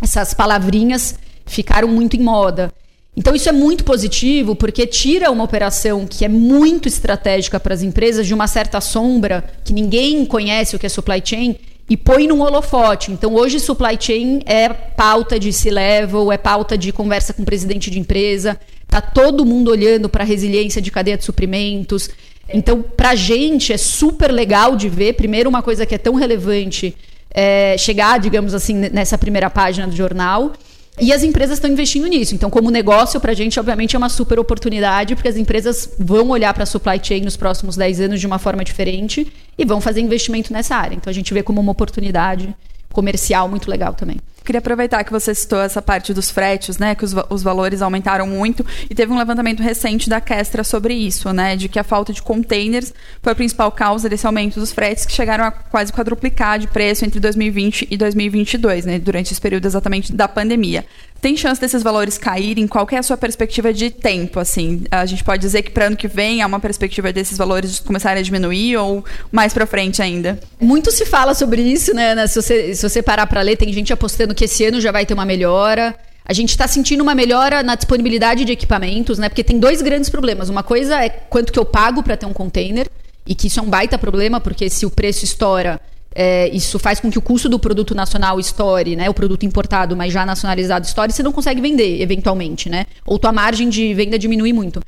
essas 0.00 0.32
palavrinhas 0.32 1.18
ficaram 1.44 1.88
muito 1.88 2.16
em 2.16 2.20
moda. 2.20 2.72
Então, 3.14 3.34
isso 3.34 3.48
é 3.48 3.52
muito 3.52 3.84
positivo, 3.84 4.56
porque 4.56 4.86
tira 4.86 5.30
uma 5.30 5.44
operação 5.44 6.06
que 6.06 6.24
é 6.24 6.28
muito 6.28 6.88
estratégica 6.88 7.60
para 7.60 7.74
as 7.74 7.82
empresas 7.82 8.26
de 8.26 8.32
uma 8.32 8.46
certa 8.46 8.80
sombra, 8.80 9.44
que 9.64 9.72
ninguém 9.72 10.24
conhece 10.24 10.74
o 10.74 10.78
que 10.78 10.86
é 10.86 10.88
supply 10.88 11.20
chain, 11.22 11.56
e 11.90 11.96
põe 11.96 12.26
num 12.26 12.40
holofote. 12.40 13.12
Então, 13.12 13.34
hoje, 13.34 13.60
supply 13.60 13.98
chain 14.00 14.40
é 14.46 14.66
pauta 14.70 15.38
de 15.38 15.52
C-level, 15.52 16.32
é 16.32 16.38
pauta 16.38 16.78
de 16.78 16.90
conversa 16.90 17.34
com 17.34 17.42
o 17.42 17.44
presidente 17.44 17.90
de 17.90 17.98
empresa, 17.98 18.58
tá 18.88 19.02
todo 19.02 19.44
mundo 19.44 19.70
olhando 19.70 20.08
para 20.08 20.24
a 20.24 20.26
resiliência 20.26 20.80
de 20.80 20.90
cadeia 20.90 21.18
de 21.18 21.24
suprimentos. 21.24 22.08
Então, 22.48 22.82
para 22.82 23.14
gente 23.14 23.72
é 23.72 23.76
super 23.76 24.30
legal 24.30 24.76
de 24.76 24.88
ver, 24.88 25.14
primeiro, 25.14 25.48
uma 25.48 25.62
coisa 25.62 25.86
que 25.86 25.94
é 25.94 25.98
tão 25.98 26.14
relevante 26.14 26.94
é, 27.30 27.76
chegar, 27.78 28.18
digamos 28.20 28.54
assim, 28.54 28.74
nessa 28.74 29.16
primeira 29.16 29.48
página 29.48 29.86
do 29.86 29.96
jornal. 29.96 30.52
E 31.00 31.12
as 31.12 31.22
empresas 31.22 31.56
estão 31.56 31.70
investindo 31.70 32.06
nisso. 32.06 32.34
Então, 32.34 32.50
como 32.50 32.70
negócio, 32.70 33.18
para 33.18 33.32
a 33.32 33.34
gente, 33.34 33.58
obviamente, 33.58 33.96
é 33.96 33.98
uma 33.98 34.10
super 34.10 34.38
oportunidade, 34.38 35.14
porque 35.14 35.28
as 35.28 35.36
empresas 35.36 35.94
vão 35.98 36.28
olhar 36.28 36.52
para 36.52 36.64
a 36.64 36.66
supply 36.66 37.00
chain 37.02 37.22
nos 37.22 37.36
próximos 37.36 37.76
10 37.76 38.00
anos 38.00 38.20
de 38.20 38.26
uma 38.26 38.38
forma 38.38 38.62
diferente 38.62 39.32
e 39.56 39.64
vão 39.64 39.80
fazer 39.80 40.00
investimento 40.00 40.52
nessa 40.52 40.76
área. 40.76 40.94
Então, 40.94 41.10
a 41.10 41.14
gente 41.14 41.32
vê 41.32 41.42
como 41.42 41.60
uma 41.60 41.72
oportunidade 41.72 42.54
comercial 42.92 43.48
muito 43.48 43.70
legal 43.70 43.94
também. 43.94 44.18
Queria 44.44 44.58
aproveitar 44.58 45.04
que 45.04 45.12
você 45.12 45.34
citou 45.34 45.60
essa 45.60 45.80
parte 45.80 46.12
dos 46.12 46.30
fretes, 46.30 46.78
né? 46.78 46.94
Que 46.94 47.04
os, 47.04 47.14
os 47.30 47.42
valores 47.42 47.82
aumentaram 47.82 48.26
muito. 48.26 48.64
E 48.88 48.94
teve 48.94 49.12
um 49.12 49.18
levantamento 49.18 49.62
recente 49.62 50.08
da 50.08 50.20
Kestra 50.20 50.64
sobre 50.64 50.94
isso, 50.94 51.32
né? 51.32 51.56
De 51.56 51.68
que 51.68 51.78
a 51.78 51.84
falta 51.84 52.12
de 52.12 52.22
containers 52.22 52.92
foi 53.22 53.32
a 53.32 53.36
principal 53.36 53.70
causa 53.72 54.08
desse 54.08 54.26
aumento 54.26 54.58
dos 54.58 54.72
fretes, 54.72 55.06
que 55.06 55.12
chegaram 55.12 55.44
a 55.44 55.50
quase 55.50 55.92
quadruplicar 55.92 56.58
de 56.58 56.66
preço 56.66 57.04
entre 57.04 57.20
2020 57.20 57.88
e 57.90 57.96
2022, 57.96 58.86
né? 58.86 58.98
Durante 58.98 59.32
esse 59.32 59.40
período 59.40 59.66
exatamente 59.66 60.12
da 60.12 60.28
pandemia. 60.28 60.84
Tem 61.22 61.36
chance 61.36 61.60
desses 61.60 61.84
valores 61.84 62.18
caírem? 62.18 62.66
Qual 62.66 62.84
é 62.90 62.96
a 62.96 63.02
sua 63.02 63.16
perspectiva 63.16 63.72
de 63.72 63.90
tempo? 63.90 64.40
Assim, 64.40 64.82
a 64.90 65.06
gente 65.06 65.22
pode 65.22 65.40
dizer 65.40 65.62
que 65.62 65.70
para 65.70 65.86
ano 65.86 65.96
que 65.96 66.08
vem 66.08 66.42
há 66.42 66.46
uma 66.48 66.58
perspectiva 66.58 67.12
desses 67.12 67.38
valores 67.38 67.78
começarem 67.78 68.18
a 68.18 68.24
diminuir 68.24 68.76
ou 68.76 69.04
mais 69.30 69.54
para 69.54 69.64
frente 69.64 70.02
ainda? 70.02 70.40
Muito 70.60 70.90
se 70.90 71.06
fala 71.06 71.32
sobre 71.32 71.62
isso, 71.62 71.94
né? 71.94 72.26
Se 72.26 72.42
você, 72.42 72.74
se 72.74 72.82
você 72.88 73.00
parar 73.00 73.28
para 73.28 73.40
ler, 73.40 73.56
tem 73.56 73.72
gente 73.72 73.92
apostando 73.92 74.34
que 74.34 74.46
esse 74.46 74.64
ano 74.64 74.80
já 74.80 74.90
vai 74.90 75.06
ter 75.06 75.14
uma 75.14 75.24
melhora. 75.24 75.94
A 76.24 76.32
gente 76.32 76.50
está 76.50 76.66
sentindo 76.66 77.02
uma 77.02 77.14
melhora 77.14 77.62
na 77.62 77.76
disponibilidade 77.76 78.44
de 78.44 78.50
equipamentos, 78.50 79.16
né? 79.16 79.28
Porque 79.28 79.44
tem 79.44 79.60
dois 79.60 79.80
grandes 79.80 80.10
problemas. 80.10 80.48
Uma 80.48 80.64
coisa 80.64 81.04
é 81.04 81.08
quanto 81.08 81.52
que 81.52 81.58
eu 81.58 81.64
pago 81.64 82.02
para 82.02 82.16
ter 82.16 82.26
um 82.26 82.32
container, 82.32 82.88
e 83.24 83.36
que 83.36 83.46
isso 83.46 83.60
é 83.60 83.62
um 83.62 83.70
baita 83.70 83.96
problema, 83.96 84.40
porque 84.40 84.68
se 84.68 84.84
o 84.84 84.90
preço 84.90 85.24
estoura, 85.24 85.80
é, 86.14 86.48
isso 86.48 86.78
faz 86.78 87.00
com 87.00 87.10
que 87.10 87.18
o 87.18 87.22
custo 87.22 87.48
do 87.48 87.58
produto 87.58 87.94
nacional 87.94 88.38
estoure, 88.38 88.96
né? 88.96 89.08
O 89.08 89.14
produto 89.14 89.44
importado, 89.44 89.96
mas 89.96 90.12
já 90.12 90.26
nacionalizado 90.26 90.86
estoure, 90.86 91.12
você 91.12 91.22
não 91.22 91.32
consegue 91.32 91.60
vender, 91.60 92.00
eventualmente, 92.00 92.68
né? 92.68 92.86
Ou 93.06 93.18
tua 93.18 93.32
margem 93.32 93.68
de 93.68 93.92
venda 93.94 94.18
diminui 94.18 94.52
muito. 94.52 94.80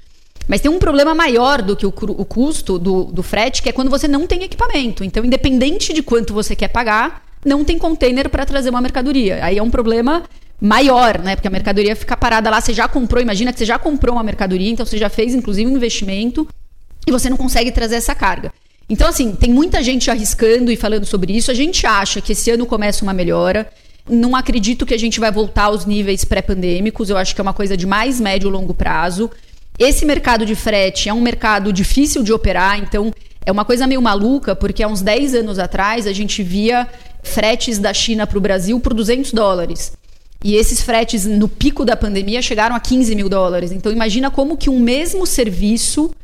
Mas 0.47 0.61
tem 0.61 0.71
um 0.71 0.79
problema 0.79 1.15
maior 1.15 1.63
do 1.63 1.75
que 1.75 1.87
o, 1.87 1.89
o 1.89 2.25
custo 2.25 2.79
do, 2.79 3.05
do 3.05 3.23
frete, 3.23 3.63
que 3.63 3.69
é 3.69 3.73
quando 3.73 3.91
você 3.91 4.07
não 4.07 4.27
tem 4.27 4.43
equipamento. 4.43 5.03
Então, 5.03 5.25
independente 5.25 5.93
de 5.93 6.03
quanto 6.03 6.35
você 6.35 6.55
quer 6.55 6.69
pagar, 6.69 7.25
não 7.45 7.65
tem 7.65 7.79
container 7.79 8.29
para 8.29 8.45
trazer 8.45 8.71
uma 8.71 8.81
mercadoria. 8.81 9.43
Aí 9.43 9.57
é 9.57 9.63
um 9.63 9.71
problema 9.71 10.25
maior, 10.61 11.19
né? 11.19 11.37
Porque 11.37 11.49
a 11.49 11.51
mercadoria 11.51 11.97
fica 11.97 12.17
parada 12.17 12.51
lá, 12.51 12.61
você 12.61 12.73
já 12.73 12.87
comprou, 12.87 13.23
imagina 13.23 13.53
que 13.53 13.59
você 13.59 13.65
já 13.65 13.79
comprou 13.79 14.15
uma 14.17 14.23
mercadoria, 14.23 14.71
então 14.71 14.85
você 14.85 14.99
já 14.99 15.09
fez 15.09 15.35
inclusive 15.35 15.71
um 15.71 15.77
investimento 15.77 16.47
e 17.07 17.13
você 17.13 17.29
não 17.29 17.37
consegue 17.37 17.71
trazer 17.73 17.97
essa 17.97 18.15
carga. 18.15 18.53
Então, 18.89 19.09
assim, 19.09 19.35
tem 19.35 19.51
muita 19.51 19.83
gente 19.83 20.11
arriscando 20.11 20.71
e 20.71 20.77
falando 20.77 21.07
sobre 21.07 21.35
isso. 21.35 21.51
A 21.51 21.55
gente 21.55 21.87
acha 21.87 22.21
que 22.21 22.33
esse 22.33 22.51
ano 22.51 22.67
começa 22.67 23.03
uma 23.03 23.15
melhora. 23.15 23.71
Não 24.09 24.37
acredito 24.37 24.85
que 24.85 24.93
a 24.93 24.99
gente 24.99 25.19
vai 25.19 25.33
voltar 25.33 25.65
aos 25.65 25.87
níveis 25.87 26.25
pré-pandêmicos. 26.25 27.09
Eu 27.09 27.17
acho 27.17 27.35
que 27.35 27.41
é 27.41 27.43
uma 27.43 27.55
coisa 27.55 27.77
de 27.77 27.87
mais 27.87 28.21
médio 28.21 28.49
e 28.49 28.53
longo 28.53 28.75
prazo. 28.75 29.31
Esse 29.79 30.05
mercado 30.05 30.45
de 30.45 30.55
frete 30.55 31.09
é 31.09 31.15
um 31.15 31.21
mercado 31.21 31.73
difícil 31.73 32.23
de 32.23 32.33
operar, 32.33 32.79
então 32.79 33.13
é 33.45 33.51
uma 33.51 33.65
coisa 33.65 33.87
meio 33.87 34.01
maluca, 34.01 34.55
porque 34.55 34.83
há 34.83 34.89
uns 34.89 35.03
10 35.03 35.35
anos 35.35 35.59
atrás 35.59 36.07
a 36.07 36.13
gente 36.13 36.43
via 36.43 36.87
fretes 37.23 37.79
da 37.79 37.93
China 37.93 38.27
para 38.27 38.39
o 38.39 38.41
Brasil 38.41 38.79
por 38.79 38.95
200 38.95 39.33
dólares. 39.33 39.93
E 40.45 40.55
esses 40.55 40.83
fretes, 40.83 41.25
no 41.25 41.49
pico 41.49 41.85
da 41.85 41.97
pandemia, 41.97 42.43
chegaram 42.43 42.77
a 42.77 42.81
15 42.81 43.17
mil 43.17 43.29
dólares. 43.31 43.73
Então, 43.73 43.91
imagina 43.91 44.31
como 44.31 44.57
que 44.59 44.69
um 44.69 44.79
mesmo 44.79 45.27
serviço 45.27 46.15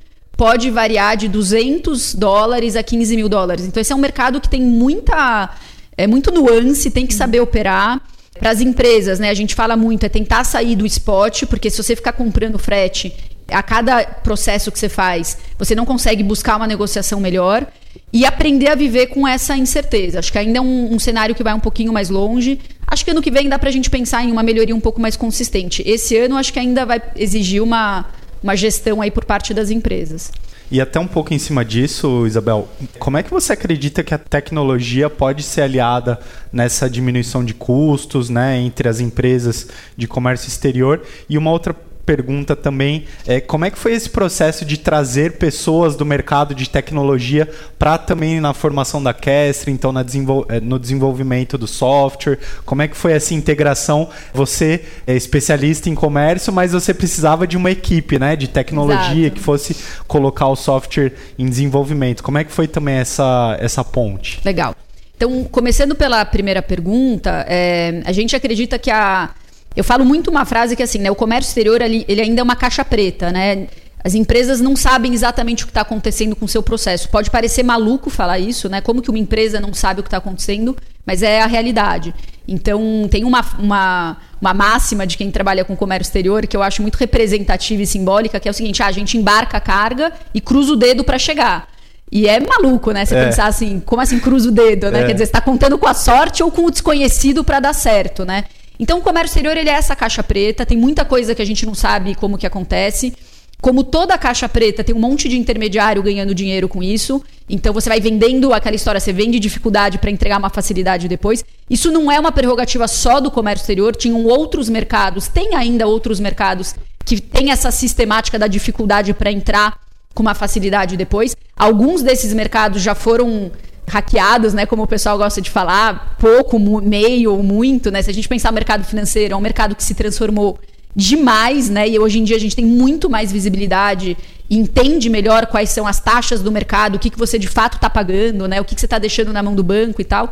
pode 0.41 0.71
variar 0.71 1.19
de 1.19 1.29
200 1.29 2.15
dólares 2.15 2.75
a 2.75 2.83
15 2.83 3.15
mil 3.15 3.29
dólares. 3.29 3.67
Então, 3.67 3.79
esse 3.79 3.93
é 3.93 3.95
um 3.95 3.99
mercado 3.99 4.41
que 4.41 4.49
tem 4.49 4.63
muita, 4.63 5.51
é 5.99 6.07
muito 6.07 6.33
nuance, 6.33 6.91
tem 6.91 7.07
que 7.07 7.13
saber 7.13 7.41
operar. 7.41 8.01
Para 8.39 8.49
as 8.49 8.63
empresas, 8.63 9.19
né, 9.19 9.29
a 9.29 9.35
gente 9.35 9.55
fala 9.55 9.77
muito, 9.77 10.07
é 10.07 10.09
tentar 10.09 10.45
sair 10.45 10.77
do 10.77 10.87
spot, 10.87 11.45
porque 11.45 11.69
se 11.69 11.77
você 11.83 11.95
ficar 11.95 12.15
comprando 12.15 12.59
frete 12.59 13.13
a 13.49 13.63
cada 13.63 14.03
processo 14.03 14.73
que 14.73 14.79
você 14.79 14.89
faz, 14.89 15.37
você 15.59 15.75
não 15.75 15.85
consegue 15.85 16.23
buscar 16.23 16.57
uma 16.57 16.67
negociação 16.67 17.21
melhor 17.21 17.67
e 18.11 18.25
aprender 18.25 18.69
a 18.69 18.75
viver 18.75 19.09
com 19.09 19.29
essa 19.29 19.59
incerteza. 19.59 20.21
Acho 20.21 20.33
que 20.33 20.39
ainda 20.39 20.59
é 20.59 20.63
um, 20.63 20.95
um 20.95 20.99
cenário 20.99 21.35
que 21.35 21.43
vai 21.43 21.53
um 21.53 21.61
pouquinho 21.61 21.93
mais 21.93 22.09
longe. 22.09 22.59
Acho 22.87 23.05
que 23.05 23.11
ano 23.11 23.21
que 23.21 23.31
vem 23.31 23.47
dá 23.47 23.59
para 23.59 23.69
a 23.69 23.73
gente 23.73 23.91
pensar 23.91 24.25
em 24.25 24.33
uma 24.33 24.43
melhoria 24.43 24.75
um 24.75 24.81
pouco 24.81 25.03
mais 25.03 25.17
consistente. 25.17 25.83
Esse 25.85 26.17
ano, 26.17 26.39
acho 26.39 26.51
que 26.51 26.59
ainda 26.59 26.87
vai 26.87 27.03
exigir 27.15 27.63
uma, 27.63 28.07
uma 28.43 28.57
gestão 28.57 29.01
aí 29.01 29.11
por 29.11 29.25
parte 29.25 29.53
das 29.53 29.71
empresas. 29.71 30.31
E 30.71 30.81
até 30.81 31.01
um 31.01 31.07
pouco 31.07 31.35
em 31.35 31.39
cima 31.39 31.65
disso, 31.65 32.25
Isabel, 32.27 32.69
como 32.99 33.17
é 33.17 33.25
que 33.25 33.31
você 33.31 33.53
acredita 33.53 34.05
que 34.05 34.15
a 34.15 34.19
tecnologia 34.19 35.11
pode 35.11 35.43
ser 35.43 35.63
aliada 35.63 36.21
nessa 36.53 36.89
diminuição 36.89 37.45
de 37.45 37.53
custos, 37.53 38.31
né, 38.31 38.57
entre 38.59 38.89
as 38.89 39.01
empresas 39.01 39.67
de 39.97 40.07
comércio 40.07 40.47
exterior? 40.47 41.03
E 41.29 41.37
uma 41.37 41.51
outra 41.51 41.75
pergunta 42.05 42.57
também 42.57 43.05
é 43.27 43.41
como 43.41 43.65
é 43.65 43.71
que 43.71 43.79
foi 43.79 43.93
esse 43.93 44.11
processo 44.11 44.65
de 44.65 44.77
trazer 44.77 45.33
pessoas 45.33 45.97
do 45.97 46.05
mercado 46.05 46.55
de 46.55 46.69
tecnologia 46.69 47.49
para 47.79 47.99
também 47.99 48.41
na 48.41 48.53
formação 48.53 49.03
da 49.03 49.15
Kestre, 49.15 49.71
então 49.71 49.93
na 49.93 50.03
desenvol 50.03 50.47
eh, 50.49 50.61
no 50.61 50.79
desenvolvimento 50.79 51.57
do 51.57 51.67
software? 51.67 52.39
Como 52.65 52.83
é 52.83 52.89
que 52.89 52.97
foi 52.97 53.13
essa 53.13 53.35
integração? 53.35 54.09
Você 54.35 54.85
é 55.07 55.15
especialista 55.15 55.89
em 55.89 55.95
comércio, 55.95 56.53
mas 56.53 56.73
você 56.73 56.93
precisava 56.93 57.47
de 57.47 57.57
uma 57.57 57.71
equipe, 57.71 58.19
né, 58.19 58.37
de 58.37 58.49
tecnologia 58.49 59.27
Exato. 59.27 59.37
que 59.37 59.41
fosse 59.41 59.77
colocar 60.07 60.49
o 60.49 60.57
software 60.57 61.13
em 61.39 61.49
desenvolvimento. 61.49 62.23
Como 62.23 62.39
é 62.39 62.45
que 62.45 62.53
foi 62.53 62.67
também 62.67 62.97
essa 62.97 63.57
essa 63.61 63.85
ponte? 63.85 64.41
Legal. 64.45 64.75
Então, 65.17 65.45
começando 65.45 65.95
pela 65.95 66.25
primeira 66.25 66.63
pergunta, 66.63 67.45
é, 67.47 68.01
a 68.07 68.13
gente 68.13 68.35
acredita 68.35 68.79
que 68.79 68.91
a 68.91 69.29
eu 69.77 69.85
falo 69.85 70.05
muito 70.05 70.31
uma 70.31 70.45
frase 70.45 70.75
que 70.75 70.83
assim, 70.83 70.99
né, 70.99 71.11
o 71.11 71.15
comércio 71.15 71.51
exterior 71.51 71.81
ele, 71.81 72.05
ele 72.09 72.21
ainda 72.21 72.41
é 72.41 72.45
uma 72.45 72.57
caixa 72.57 72.85
preta, 72.85 73.31
né? 73.31 73.67
As 74.03 74.15
empresas 74.15 74.61
não 74.61 74.75
sabem 74.75 75.13
exatamente 75.13 75.65
o 75.65 75.67
que 75.67 75.71
está 75.71 75.83
acontecendo 75.83 76.35
com 76.35 76.47
o 76.47 76.49
seu 76.49 76.63
processo. 76.63 77.09
Pode 77.11 77.31
parecer 77.31 77.63
maluco 77.63 78.09
falar 78.09 78.39
isso, 78.39 78.69
né? 78.69 78.81
Como 78.81 79.03
que 79.03 79.11
uma 79.11 79.19
empresa 79.19 79.61
não 79.61 79.75
sabe 79.75 80.01
o 80.01 80.03
que 80.03 80.07
está 80.07 80.17
acontecendo, 80.17 80.75
mas 81.05 81.23
é 81.23 81.43
a 81.43 81.47
realidade. 81.47 82.15
Então, 82.49 83.07
tem 83.11 83.25
uma, 83.25 83.45
uma, 83.59 84.17
uma 84.41 84.55
máxima 84.55 85.07
de 85.07 85.19
quem 85.19 85.31
trabalha 85.31 85.67
com 85.67 85.77
comércio 85.77 86.09
exterior 86.09 86.47
que 86.47 86.57
eu 86.57 86.63
acho 86.63 86.81
muito 86.81 86.97
representativa 86.97 87.83
e 87.83 87.87
simbólica, 87.87 88.41
que 88.41 88.49
é 88.49 88.51
o 88.51 88.55
seguinte: 88.55 88.83
ah, 88.83 88.87
a 88.87 88.93
gente 88.93 89.19
embarca 89.19 89.59
a 89.59 89.61
carga 89.61 90.13
e 90.33 90.41
cruza 90.41 90.73
o 90.73 90.77
dedo 90.77 91.05
para 91.05 91.19
chegar. 91.19 91.69
E 92.11 92.27
é 92.27 92.41
maluco, 92.41 92.91
né? 92.91 93.05
Você 93.05 93.15
é. 93.15 93.27
pensar 93.27 93.47
assim, 93.47 93.81
como 93.85 94.01
assim 94.01 94.19
cruza 94.19 94.49
o 94.49 94.53
dedo, 94.53 94.91
né? 94.91 95.03
É. 95.03 95.07
Quer 95.07 95.13
dizer, 95.13 95.27
você 95.27 95.31
está 95.31 95.41
contando 95.41 95.79
com 95.79 95.87
a 95.87 95.95
sorte 95.95 96.43
ou 96.43 96.51
com 96.51 96.65
o 96.65 96.71
desconhecido 96.71 97.45
para 97.45 97.61
dar 97.61 97.73
certo, 97.75 98.25
né? 98.25 98.45
Então, 98.81 98.99
o 98.99 99.03
comércio 99.03 99.33
exterior 99.33 99.59
ele 99.59 99.69
é 99.69 99.75
essa 99.75 99.95
caixa 99.95 100.23
preta, 100.23 100.65
tem 100.65 100.79
muita 100.79 101.05
coisa 101.05 101.35
que 101.35 101.43
a 101.43 101.45
gente 101.45 101.67
não 101.67 101.75
sabe 101.75 102.15
como 102.15 102.39
que 102.39 102.47
acontece. 102.47 103.13
Como 103.61 103.85
toda 103.85 104.17
caixa 104.17 104.49
preta, 104.49 104.83
tem 104.83 104.95
um 104.95 104.99
monte 104.99 105.29
de 105.29 105.37
intermediário 105.37 106.03
ganhando 106.03 106.35
dinheiro 106.35 106.67
com 106.67 106.83
isso. 106.83 107.23
Então 107.47 107.75
você 107.75 107.91
vai 107.91 108.01
vendendo 108.01 108.55
aquela 108.55 108.75
história, 108.75 108.99
você 108.99 109.13
vende 109.13 109.39
dificuldade 109.39 109.99
para 109.99 110.11
entregar 110.11 110.39
uma 110.39 110.49
facilidade 110.49 111.09
depois. 111.09 111.45
Isso 111.69 111.91
não 111.93 112.11
é 112.11 112.19
uma 112.19 112.33
prerrogativa 112.33 112.89
só 112.89 113.21
do 113.21 113.31
comércio 113.31 113.65
exterior, 113.65 113.95
tinham 113.95 114.25
outros 114.25 114.71
mercados, 114.71 115.29
tem 115.29 115.55
ainda 115.55 115.87
outros 115.87 116.19
mercados 116.19 116.75
que 117.05 117.21
têm 117.21 117.51
essa 117.51 117.71
sistemática 117.71 118.39
da 118.39 118.47
dificuldade 118.47 119.13
para 119.13 119.31
entrar 119.31 119.79
com 120.15 120.23
uma 120.23 120.35
facilidade 120.35 120.97
depois. 120.97 121.37
Alguns 121.55 122.03
desses 122.03 122.33
mercados 122.33 122.81
já 122.81 122.95
foram 122.95 123.53
hackeados, 123.91 124.55
né, 124.55 124.65
como 124.65 124.85
o 124.85 124.87
pessoal 124.87 125.19
gosta 125.19 125.41
de 125.41 125.51
falar, 125.51 126.17
pouco, 126.19 126.59
meio 126.81 127.33
ou 127.33 127.43
muito, 127.43 127.91
né? 127.91 128.01
Se 128.01 128.11
a 128.11 128.15
gente 128.15 128.29
pensar 128.29 128.51
no 128.51 128.55
mercado 128.55 128.85
financeiro, 128.85 129.35
é 129.35 129.37
um 129.37 129.41
mercado 129.41 129.75
que 129.75 129.83
se 129.83 129.95
transformou 129.95 130.59
demais, 130.95 131.69
né? 131.69 131.89
E 131.89 131.99
hoje 131.99 132.19
em 132.19 132.25
dia 132.25 132.37
a 132.37 132.41
gente 132.41 132.57
tem 132.57 132.65
muito 132.65 133.11
mais 133.11 133.31
visibilidade, 133.33 134.17
entende 134.49 135.09
melhor 135.11 135.47
quais 135.47 135.71
são 135.71 135.87
as 135.87 136.01
taxas 136.01 136.41
do 136.43 136.51
mercado, 136.51 136.97
o 136.97 136.99
que, 136.99 137.11
que 137.11 137.19
você 137.19 137.39
de 137.39 137.49
fato 137.49 137.75
está 137.75 137.91
pagando, 137.91 138.47
né? 138.49 138.61
O 138.61 138.65
que, 138.65 138.75
que 138.75 138.81
você 138.81 138.87
está 138.87 138.99
deixando 138.99 139.33
na 139.33 139.43
mão 139.43 139.55
do 139.55 139.63
banco 139.63 140.01
e 140.01 140.05
tal. 140.05 140.31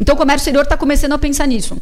Então 0.00 0.14
o 0.14 0.18
comércio 0.18 0.42
exterior 0.42 0.62
está 0.62 0.76
começando 0.76 1.12
a 1.12 1.18
pensar 1.18 1.46
nisso. 1.46 1.76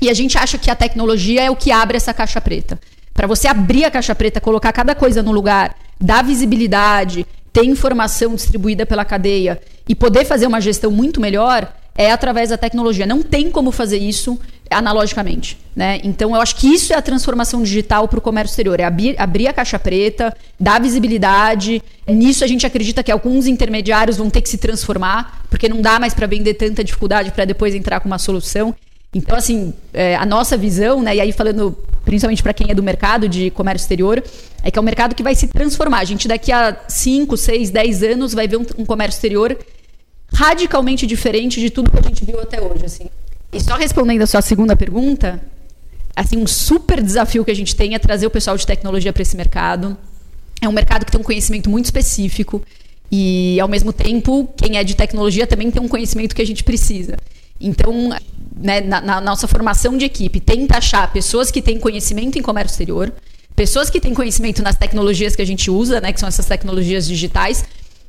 E 0.00 0.10
a 0.10 0.14
gente 0.14 0.36
acha 0.36 0.58
que 0.58 0.70
a 0.70 0.74
tecnologia 0.74 1.42
é 1.42 1.50
o 1.50 1.56
que 1.56 1.72
abre 1.72 1.96
essa 1.96 2.12
caixa 2.12 2.40
preta. 2.40 2.78
Para 3.14 3.26
você 3.26 3.48
abrir 3.48 3.84
a 3.84 3.90
caixa 3.90 4.14
preta, 4.14 4.40
colocar 4.40 4.72
cada 4.72 4.94
coisa 4.94 5.22
no 5.22 5.32
lugar, 5.32 5.74
dar 5.98 6.22
visibilidade, 6.22 7.26
ter 7.56 7.64
informação 7.64 8.34
distribuída 8.34 8.84
pela 8.84 9.02
cadeia 9.02 9.58
e 9.88 9.94
poder 9.94 10.26
fazer 10.26 10.46
uma 10.46 10.60
gestão 10.60 10.90
muito 10.90 11.18
melhor 11.18 11.72
é 11.96 12.12
através 12.12 12.50
da 12.50 12.58
tecnologia. 12.58 13.06
Não 13.06 13.22
tem 13.22 13.50
como 13.50 13.72
fazer 13.72 13.96
isso 13.96 14.38
analogicamente. 14.70 15.56
Né? 15.74 15.98
Então, 16.04 16.34
eu 16.34 16.40
acho 16.42 16.56
que 16.56 16.66
isso 16.66 16.92
é 16.92 16.96
a 16.96 17.00
transformação 17.00 17.62
digital 17.62 18.06
para 18.08 18.18
o 18.18 18.20
comércio 18.20 18.52
exterior. 18.52 18.78
É 18.78 18.84
abrir, 18.84 19.14
abrir, 19.18 19.48
a 19.48 19.54
caixa 19.54 19.78
preta, 19.78 20.36
dar 20.60 20.78
visibilidade. 20.82 21.82
Nisso, 22.06 22.44
a 22.44 22.46
gente 22.46 22.66
acredita 22.66 23.02
que 23.02 23.10
alguns 23.10 23.46
intermediários 23.46 24.18
vão 24.18 24.28
ter 24.28 24.42
que 24.42 24.50
se 24.50 24.58
transformar, 24.58 25.42
porque 25.48 25.66
não 25.66 25.80
dá 25.80 25.98
mais 25.98 26.12
para 26.12 26.26
vender 26.26 26.54
tanta 26.54 26.84
dificuldade 26.84 27.30
para 27.30 27.46
depois 27.46 27.74
entrar 27.74 28.00
com 28.00 28.06
uma 28.06 28.18
solução. 28.18 28.74
Então, 29.14 29.34
assim, 29.34 29.72
é, 29.94 30.14
a 30.14 30.26
nossa 30.26 30.58
visão, 30.58 31.00
né, 31.00 31.16
e 31.16 31.20
aí 31.22 31.32
falando 31.32 31.74
principalmente 32.06 32.42
para 32.42 32.54
quem 32.54 32.70
é 32.70 32.74
do 32.74 32.82
mercado 32.82 33.28
de 33.28 33.50
comércio 33.50 33.84
exterior, 33.84 34.22
é 34.62 34.70
que 34.70 34.78
é 34.78 34.80
um 34.80 34.84
mercado 34.84 35.14
que 35.14 35.22
vai 35.22 35.34
se 35.34 35.48
transformar. 35.48 35.98
A 35.98 36.04
gente 36.04 36.26
daqui 36.26 36.52
a 36.52 36.84
5, 36.88 37.36
6, 37.36 37.70
10 37.70 38.02
anos 38.04 38.32
vai 38.32 38.48
ver 38.48 38.56
um, 38.56 38.64
um 38.78 38.86
comércio 38.86 39.18
exterior 39.18 39.58
radicalmente 40.32 41.06
diferente 41.06 41.60
de 41.60 41.68
tudo 41.68 41.90
que 41.90 41.98
a 41.98 42.02
gente 42.02 42.24
viu 42.24 42.40
até 42.40 42.62
hoje. 42.62 42.86
Assim. 42.86 43.06
E 43.52 43.60
só 43.60 43.76
respondendo 43.76 44.22
a 44.22 44.26
sua 44.26 44.40
segunda 44.40 44.76
pergunta, 44.76 45.42
assim, 46.14 46.36
um 46.38 46.46
super 46.46 47.02
desafio 47.02 47.44
que 47.44 47.50
a 47.50 47.54
gente 47.54 47.74
tem 47.74 47.94
é 47.94 47.98
trazer 47.98 48.26
o 48.26 48.30
pessoal 48.30 48.56
de 48.56 48.66
tecnologia 48.66 49.12
para 49.12 49.22
esse 49.22 49.36
mercado. 49.36 49.96
É 50.62 50.68
um 50.68 50.72
mercado 50.72 51.04
que 51.04 51.10
tem 51.10 51.20
um 51.20 51.24
conhecimento 51.24 51.68
muito 51.68 51.86
específico 51.86 52.62
e, 53.10 53.58
ao 53.60 53.68
mesmo 53.68 53.92
tempo, 53.92 54.48
quem 54.56 54.78
é 54.78 54.84
de 54.84 54.94
tecnologia 54.94 55.46
também 55.46 55.70
tem 55.70 55.82
um 55.82 55.88
conhecimento 55.88 56.34
que 56.34 56.42
a 56.42 56.46
gente 56.46 56.62
precisa. 56.62 57.16
Então, 57.60 58.10
né, 58.56 58.80
na, 58.80 59.00
na 59.00 59.20
nossa 59.20 59.46
formação 59.46 59.96
de 59.96 60.04
equipe, 60.04 60.40
tenta 60.40 60.78
achar 60.78 61.12
pessoas 61.12 61.50
que 61.50 61.60
têm 61.60 61.78
conhecimento 61.78 62.38
em 62.38 62.42
comércio 62.42 62.72
exterior, 62.72 63.12
pessoas 63.54 63.90
que 63.90 64.00
têm 64.00 64.14
conhecimento 64.14 64.62
nas 64.62 64.76
tecnologias 64.76 65.36
que 65.36 65.42
a 65.42 65.46
gente 65.46 65.70
usa, 65.70 66.00
né, 66.00 66.12
que 66.12 66.20
são 66.20 66.28
essas 66.28 66.46
tecnologias 66.46 67.06
digitais, 67.06 67.64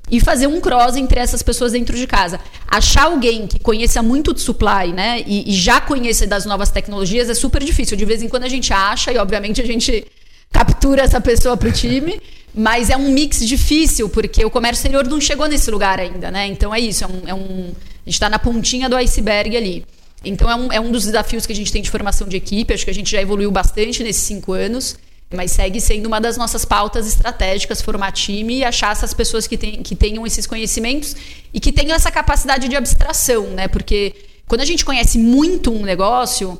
e 0.09 0.21
fazer 0.21 0.47
um 0.47 0.61
cross 0.61 0.95
entre 0.95 1.19
essas 1.19 1.43
pessoas 1.43 1.73
dentro 1.73 1.97
de 1.97 2.07
casa. 2.07 2.39
Achar 2.65 3.05
alguém 3.05 3.45
que 3.45 3.59
conheça 3.59 4.01
muito 4.01 4.33
de 4.33 4.39
supply, 4.39 4.93
né, 4.93 5.21
e, 5.27 5.51
e 5.51 5.53
já 5.53 5.81
conheça 5.81 6.25
das 6.25 6.45
novas 6.45 6.71
tecnologias 6.71 7.29
é 7.29 7.33
super 7.33 7.61
difícil. 7.61 7.97
De 7.97 8.05
vez 8.05 8.23
em 8.23 8.29
quando 8.29 8.43
a 8.43 8.49
gente 8.49 8.71
acha 8.71 9.11
e 9.11 9.17
obviamente 9.17 9.61
a 9.61 9.65
gente 9.65 10.05
captura 10.49 11.01
essa 11.01 11.19
pessoa 11.19 11.57
para 11.57 11.67
o 11.67 11.71
time, 11.73 12.21
mas 12.55 12.89
é 12.89 12.95
um 12.95 13.09
mix 13.11 13.45
difícil 13.45 14.07
porque 14.07 14.45
o 14.45 14.49
comércio 14.49 14.79
exterior 14.79 15.05
não 15.05 15.19
chegou 15.19 15.47
nesse 15.47 15.69
lugar 15.69 15.99
ainda, 15.99 16.31
né? 16.31 16.47
Então 16.47 16.73
é 16.73 16.79
isso, 16.79 17.03
é 17.03 17.07
um, 17.07 17.21
é 17.27 17.33
um 17.33 17.73
a 18.05 18.09
gente 18.09 18.13
está 18.13 18.29
na 18.29 18.39
pontinha 18.39 18.87
do 18.87 18.95
iceberg 18.95 19.57
ali. 19.57 19.85
Então 20.23 20.49
é 20.49 20.55
um, 20.55 20.71
é 20.73 20.79
um 20.79 20.91
dos 20.91 21.05
desafios 21.05 21.45
que 21.45 21.53
a 21.53 21.55
gente 21.55 21.71
tem 21.71 21.81
de 21.81 21.89
formação 21.89 22.27
de 22.27 22.37
equipe. 22.37 22.73
Acho 22.73 22.85
que 22.85 22.91
a 22.91 22.93
gente 22.93 23.11
já 23.11 23.21
evoluiu 23.21 23.51
bastante 23.51 24.03
nesses 24.03 24.23
cinco 24.23 24.53
anos. 24.53 24.97
Mas 25.33 25.51
segue 25.51 25.81
sendo 25.81 26.05
uma 26.05 26.21
das 26.21 26.37
nossas 26.37 26.63
pautas 26.63 27.05
estratégicas 27.05 27.81
formar 27.81 28.13
time 28.13 28.59
e 28.59 28.63
achar 28.63 28.93
essas 28.93 29.13
pessoas 29.13 29.45
que, 29.45 29.57
tem, 29.57 29.83
que 29.83 29.93
tenham 29.93 30.25
esses 30.25 30.47
conhecimentos 30.47 31.15
e 31.53 31.59
que 31.59 31.71
tenham 31.71 31.93
essa 31.93 32.09
capacidade 32.09 32.69
de 32.69 32.77
abstração, 32.77 33.47
né? 33.47 33.67
Porque 33.67 34.15
quando 34.47 34.61
a 34.61 34.65
gente 34.65 34.85
conhece 34.85 35.17
muito 35.17 35.69
um 35.69 35.83
negócio, 35.83 36.57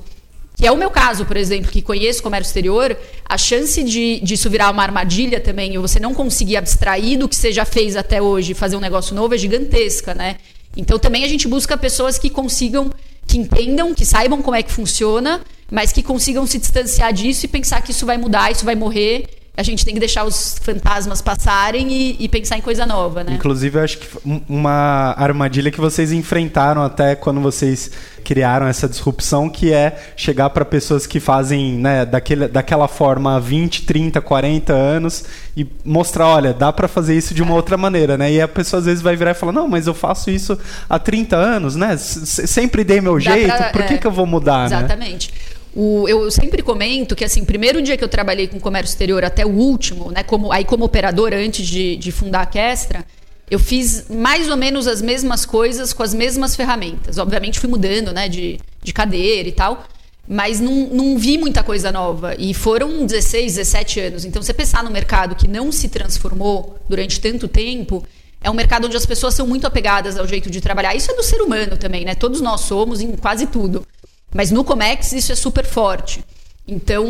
que 0.58 0.68
é 0.68 0.72
o 0.72 0.76
meu 0.76 0.90
caso, 0.90 1.24
por 1.24 1.38
exemplo, 1.38 1.72
que 1.72 1.82
conheço 1.82 2.22
comércio 2.22 2.50
exterior, 2.50 2.98
a 3.24 3.38
chance 3.38 3.82
de, 3.84 4.22
isso 4.24 4.50
virar 4.50 4.72
uma 4.72 4.84
armadilha 4.84 5.40
também, 5.40 5.76
e 5.76 5.78
você 5.78 6.00
não 6.00 6.14
conseguir 6.14 6.58
abstrair 6.58 7.18
do 7.18 7.30
que 7.30 7.36
você 7.36 7.54
já 7.54 7.64
fez 7.64 7.96
até 7.96 8.22
hoje 8.22 8.54
fazer 8.54 8.76
um 8.76 8.82
negócio 8.82 9.16
novo 9.16 9.34
é 9.34 9.38
gigantesca, 9.38 10.14
né? 10.14 10.38
Então 10.76 11.00
também 11.00 11.24
a 11.24 11.28
gente 11.28 11.48
busca 11.48 11.78
pessoas 11.78 12.18
que 12.18 12.30
consigam, 12.30 12.92
que 13.28 13.38
entendam, 13.38 13.94
que 13.94 14.06
saibam 14.06 14.42
como 14.42 14.56
é 14.56 14.64
que 14.64 14.72
funciona 14.72 15.42
mas 15.70 15.92
que 15.92 16.02
consigam 16.02 16.48
se 16.48 16.58
distanciar 16.58 17.12
disso 17.12 17.46
e 17.46 17.50
pensar 17.50 17.82
que 17.82 17.92
isso 17.92 18.06
vai 18.06 18.18
mudar, 18.18 18.52
isso 18.52 18.66
vai 18.66 18.76
morrer. 18.76 19.28
A 19.58 19.64
gente 19.64 19.84
tem 19.84 19.96
que 19.96 20.00
deixar 20.00 20.24
os 20.24 20.60
fantasmas 20.62 21.20
passarem 21.20 21.92
e, 21.92 22.16
e 22.20 22.30
pensar 22.30 22.60
em 22.60 22.62
coisa 22.62 22.86
nova, 22.86 23.24
né? 23.24 23.34
Inclusive, 23.34 23.80
eu 23.80 23.84
acho 23.84 23.98
que 23.98 24.08
uma 24.48 25.16
armadilha 25.18 25.72
que 25.72 25.82
vocês 25.82 26.12
enfrentaram 26.12 26.84
até 26.84 27.16
quando 27.16 27.42
vocês 27.42 27.90
criaram 28.24 28.68
essa 28.68 28.88
disrupção, 28.88 29.50
que 29.50 29.74
é 29.74 29.98
chegar 30.16 30.52
para 30.52 30.64
pessoas 30.64 31.08
que 31.08 31.20
fazem 31.20 31.74
né, 31.74 32.06
daquele, 32.06 32.48
daquela 32.48 32.88
forma 32.88 33.36
há 33.36 33.40
20, 33.40 33.84
30, 33.84 34.22
40 34.22 34.74
anos 34.74 35.24
e 35.56 35.66
mostrar, 35.84 36.28
olha, 36.28 36.54
dá 36.54 36.72
para 36.72 36.88
fazer 36.88 37.18
isso 37.18 37.34
de 37.34 37.42
uma 37.42 37.56
outra 37.56 37.78
maneira, 37.78 38.16
né? 38.16 38.32
E 38.32 38.40
a 38.40 38.48
pessoa 38.48 38.80
às 38.80 38.86
vezes 38.86 39.02
vai 39.02 39.16
virar 39.16 39.32
e 39.32 39.34
falar, 39.34 39.54
não, 39.54 39.68
mas 39.68 39.88
eu 39.88 39.94
faço 39.94 40.30
isso 40.30 40.60
há 40.88 41.00
30 41.00 41.36
anos, 41.36 41.76
né? 41.76 41.98
sempre 41.98 42.84
dei 42.84 43.02
meu 43.02 43.16
dá 43.16 43.32
jeito, 43.32 43.56
pra, 43.56 43.70
por 43.72 43.84
que, 43.86 43.94
é, 43.96 43.98
que 43.98 44.06
eu 44.06 44.12
vou 44.12 44.28
mudar, 44.28 44.70
né? 44.70 44.78
Exatamente. 44.78 45.32
Né? 45.32 45.57
O, 45.80 46.10
eu 46.10 46.32
sempre 46.32 46.64
comento 46.64 47.16
que, 47.16 47.24
assim, 47.24 47.46
primeiro 47.46 47.84
dia 47.84 47.96
que 47.96 48.04
eu 48.04 48.08
trabalhei 48.08 48.48
com 48.48 48.60
comércio 48.60 48.92
exterior 48.92 49.24
até 49.24 49.46
o 49.46 49.50
último, 49.50 50.10
né, 50.12 50.24
como, 50.24 50.52
aí 50.52 50.66
como 50.66 50.84
operador 50.84 51.32
antes 51.36 51.68
de, 51.68 51.96
de 51.98 52.12
fundar 52.12 52.42
a 52.42 52.46
Questra, 52.48 53.06
eu 53.48 53.60
fiz 53.60 54.10
mais 54.10 54.50
ou 54.50 54.58
menos 54.58 54.88
as 54.88 55.04
mesmas 55.04 55.46
coisas 55.46 55.94
com 55.94 56.02
as 56.02 56.16
mesmas 56.16 56.56
ferramentas. 56.56 57.20
Obviamente 57.20 57.60
fui 57.60 57.70
mudando, 57.70 58.12
né, 58.12 58.28
de, 58.28 58.60
de 58.82 58.92
cadeira 58.92 59.48
e 59.48 59.52
tal, 59.52 59.86
mas 60.28 60.60
não, 60.60 60.88
não 60.88 61.16
vi 61.16 61.38
muita 61.38 61.62
coisa 61.62 61.92
nova. 61.92 62.34
E 62.40 62.56
foram 62.56 63.06
16, 63.06 63.58
17 63.58 64.00
anos. 64.00 64.26
Então, 64.26 64.42
você 64.42 64.56
pensar 64.56 64.84
no 64.84 64.90
mercado 64.90 65.36
que 65.36 65.48
não 65.48 65.72
se 65.72 65.90
transformou 65.90 66.76
durante 66.90 67.22
tanto 67.22 67.48
tempo, 67.48 68.04
é 68.42 68.50
um 68.50 68.56
mercado 68.56 68.88
onde 68.88 68.98
as 68.98 69.06
pessoas 69.06 69.36
são 69.36 69.46
muito 69.46 69.68
apegadas 69.68 70.18
ao 70.18 70.28
jeito 70.28 70.50
de 70.50 70.60
trabalhar. 70.60 70.96
Isso 70.96 71.12
é 71.12 71.14
do 71.14 71.22
ser 71.22 71.40
humano 71.40 71.78
também, 71.78 72.04
né? 72.04 72.16
Todos 72.16 72.42
nós 72.42 72.62
somos 72.62 73.00
em 73.00 73.16
quase 73.16 73.46
tudo. 73.46 73.86
Mas 74.34 74.52
no 74.52 74.64
Comex 74.64 75.12
isso 75.12 75.32
é 75.32 75.36
super 75.36 75.66
forte. 75.66 76.24
Então 76.68 77.06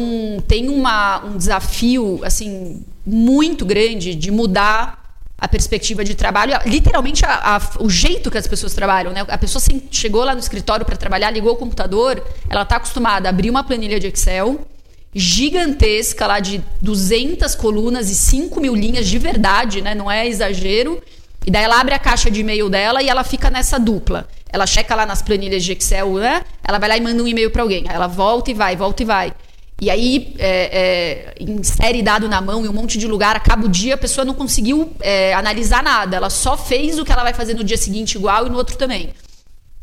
tem 0.48 0.70
uma, 0.70 1.24
um 1.26 1.38
desafio 1.38 2.20
assim 2.24 2.84
muito 3.06 3.66
grande 3.66 4.14
de 4.14 4.30
mudar 4.30 5.08
a 5.40 5.48
perspectiva 5.48 6.04
de 6.04 6.16
trabalho, 6.16 6.54
literalmente 6.66 7.24
a, 7.24 7.58
a, 7.58 7.62
o 7.80 7.90
jeito 7.90 8.32
que 8.32 8.38
as 8.38 8.48
pessoas 8.48 8.74
trabalham. 8.74 9.12
Né? 9.12 9.24
A 9.28 9.38
pessoa 9.38 9.64
chegou 9.92 10.24
lá 10.24 10.34
no 10.34 10.40
escritório 10.40 10.86
para 10.86 10.96
trabalhar, 10.96 11.30
ligou 11.30 11.54
o 11.54 11.56
computador, 11.56 12.24
ela 12.50 12.64
está 12.64 12.78
acostumada 12.78 13.28
a 13.28 13.32
abrir 13.32 13.50
uma 13.50 13.64
planilha 13.64 14.00
de 14.00 14.08
Excel 14.08 14.68
gigantesca 15.14 16.28
lá 16.28 16.40
de 16.40 16.64
200 16.82 17.56
colunas 17.56 18.10
e 18.10 18.16
5 18.16 18.60
mil 18.60 18.76
linhas 18.76 19.08
de 19.08 19.18
verdade, 19.18 19.82
né? 19.82 19.96
não 19.96 20.10
é 20.10 20.28
exagero. 20.28 21.02
E 21.48 21.50
daí 21.50 21.64
ela 21.64 21.80
abre 21.80 21.96
a 21.96 22.00
caixa 22.00 22.30
de 22.30 22.42
e-mail 22.42 22.70
dela 22.70 23.02
e 23.02 23.08
ela 23.08 23.24
fica 23.24 23.50
nessa 23.50 23.80
dupla. 23.80 24.28
Ela 24.52 24.68
checa 24.68 24.94
lá 24.94 25.06
nas 25.06 25.22
planilhas 25.22 25.64
de 25.64 25.72
Excel, 25.72 26.16
né? 26.16 26.44
Ela 26.62 26.78
vai 26.78 26.90
lá 26.90 26.98
e 26.98 27.02
manda 27.02 27.24
um 27.24 27.28
e-mail 27.28 27.50
para 27.50 27.62
alguém. 27.62 27.86
Ela 27.88 28.06
volta 28.06 28.52
e 28.52 28.54
vai, 28.54 28.76
volta 28.76 29.02
e 29.02 29.06
vai. 29.06 29.34
E 29.80 29.90
aí, 29.90 30.36
é, 30.40 31.36
é, 31.40 31.44
insere 31.44 32.04
dado 32.04 32.28
na 32.28 32.42
mão 32.42 32.66
em 32.66 32.68
um 32.68 32.74
monte 32.74 32.98
de 32.98 33.08
lugar, 33.08 33.38
acaba 33.38 33.66
o 33.66 33.70
dia, 33.70 33.94
a 33.94 33.98
pessoa 33.98 34.26
não 34.26 34.34
conseguiu 34.34 34.92
é, 35.00 35.34
analisar 35.36 35.82
nada. 35.82 36.18
Ela 36.18 36.30
só 36.30 36.58
fez 36.58 37.00
o 37.00 37.06
que 37.06 37.14
ela 37.14 37.24
vai 37.24 37.34
fazer 37.34 37.54
no 37.54 37.64
dia 37.64 37.78
seguinte 37.78 38.16
igual 38.16 38.46
e 38.46 38.50
no 38.50 38.58
outro 38.58 38.76
também. 38.76 39.14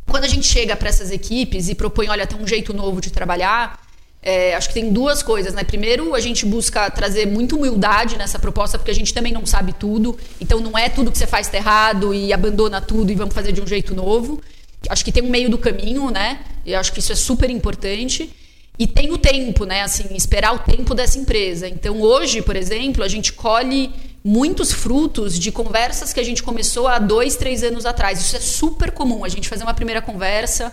Quando 0.06 0.24
a 0.24 0.28
gente 0.28 0.46
chega 0.46 0.76
para 0.76 0.90
essas 0.90 1.10
equipes 1.10 1.70
e 1.70 1.74
propõe, 1.74 2.10
olha, 2.10 2.26
tem 2.26 2.38
um 2.38 2.46
jeito 2.46 2.74
novo 2.74 3.00
de 3.00 3.10
trabalhar, 3.10 3.80
é, 4.26 4.54
acho 4.54 4.68
que 4.68 4.74
tem 4.74 4.90
duas 4.90 5.22
coisas, 5.22 5.52
né? 5.52 5.62
Primeiro, 5.62 6.14
a 6.14 6.20
gente 6.20 6.46
busca 6.46 6.90
trazer 6.90 7.26
muita 7.26 7.56
humildade 7.56 8.16
nessa 8.16 8.38
proposta, 8.38 8.78
porque 8.78 8.90
a 8.90 8.94
gente 8.94 9.12
também 9.12 9.34
não 9.34 9.44
sabe 9.44 9.74
tudo. 9.74 10.18
Então, 10.40 10.60
não 10.60 10.78
é 10.78 10.88
tudo 10.88 11.12
que 11.12 11.18
você 11.18 11.26
faz 11.26 11.46
tá 11.48 11.58
errado 11.58 12.14
e 12.14 12.32
abandona 12.32 12.80
tudo 12.80 13.12
e 13.12 13.14
vamos 13.14 13.34
fazer 13.34 13.52
de 13.52 13.60
um 13.60 13.66
jeito 13.66 13.94
novo. 13.94 14.40
Acho 14.88 15.04
que 15.04 15.12
tem 15.12 15.22
um 15.22 15.28
meio 15.28 15.50
do 15.50 15.58
caminho, 15.58 16.10
né? 16.10 16.40
E 16.64 16.74
acho 16.74 16.90
que 16.90 17.00
isso 17.00 17.12
é 17.12 17.14
super 17.14 17.50
importante. 17.50 18.34
E 18.78 18.86
tem 18.86 19.12
o 19.12 19.18
tempo, 19.18 19.66
né? 19.66 19.82
Assim, 19.82 20.16
esperar 20.16 20.54
o 20.54 20.58
tempo 20.58 20.94
dessa 20.94 21.18
empresa. 21.18 21.68
Então, 21.68 22.00
hoje, 22.00 22.40
por 22.40 22.56
exemplo, 22.56 23.04
a 23.04 23.08
gente 23.08 23.30
colhe 23.30 23.92
muitos 24.24 24.72
frutos 24.72 25.38
de 25.38 25.52
conversas 25.52 26.14
que 26.14 26.20
a 26.20 26.24
gente 26.24 26.42
começou 26.42 26.88
há 26.88 26.98
dois, 26.98 27.36
três 27.36 27.62
anos 27.62 27.84
atrás. 27.84 28.22
Isso 28.22 28.36
é 28.36 28.40
super 28.40 28.90
comum. 28.90 29.22
A 29.22 29.28
gente 29.28 29.50
fazer 29.50 29.64
uma 29.64 29.74
primeira 29.74 30.00
conversa 30.00 30.72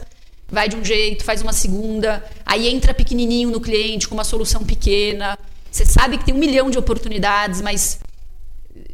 vai 0.51 0.67
de 0.67 0.75
um 0.75 0.83
jeito, 0.83 1.23
faz 1.23 1.41
uma 1.41 1.53
segunda, 1.53 2.23
aí 2.45 2.67
entra 2.67 2.93
pequenininho 2.93 3.49
no 3.49 3.61
cliente 3.61 4.07
com 4.07 4.13
uma 4.13 4.23
solução 4.23 4.63
pequena. 4.63 5.39
Você 5.71 5.85
sabe 5.85 6.17
que 6.17 6.25
tem 6.25 6.33
um 6.33 6.37
milhão 6.37 6.69
de 6.69 6.77
oportunidades, 6.77 7.61
mas 7.61 7.99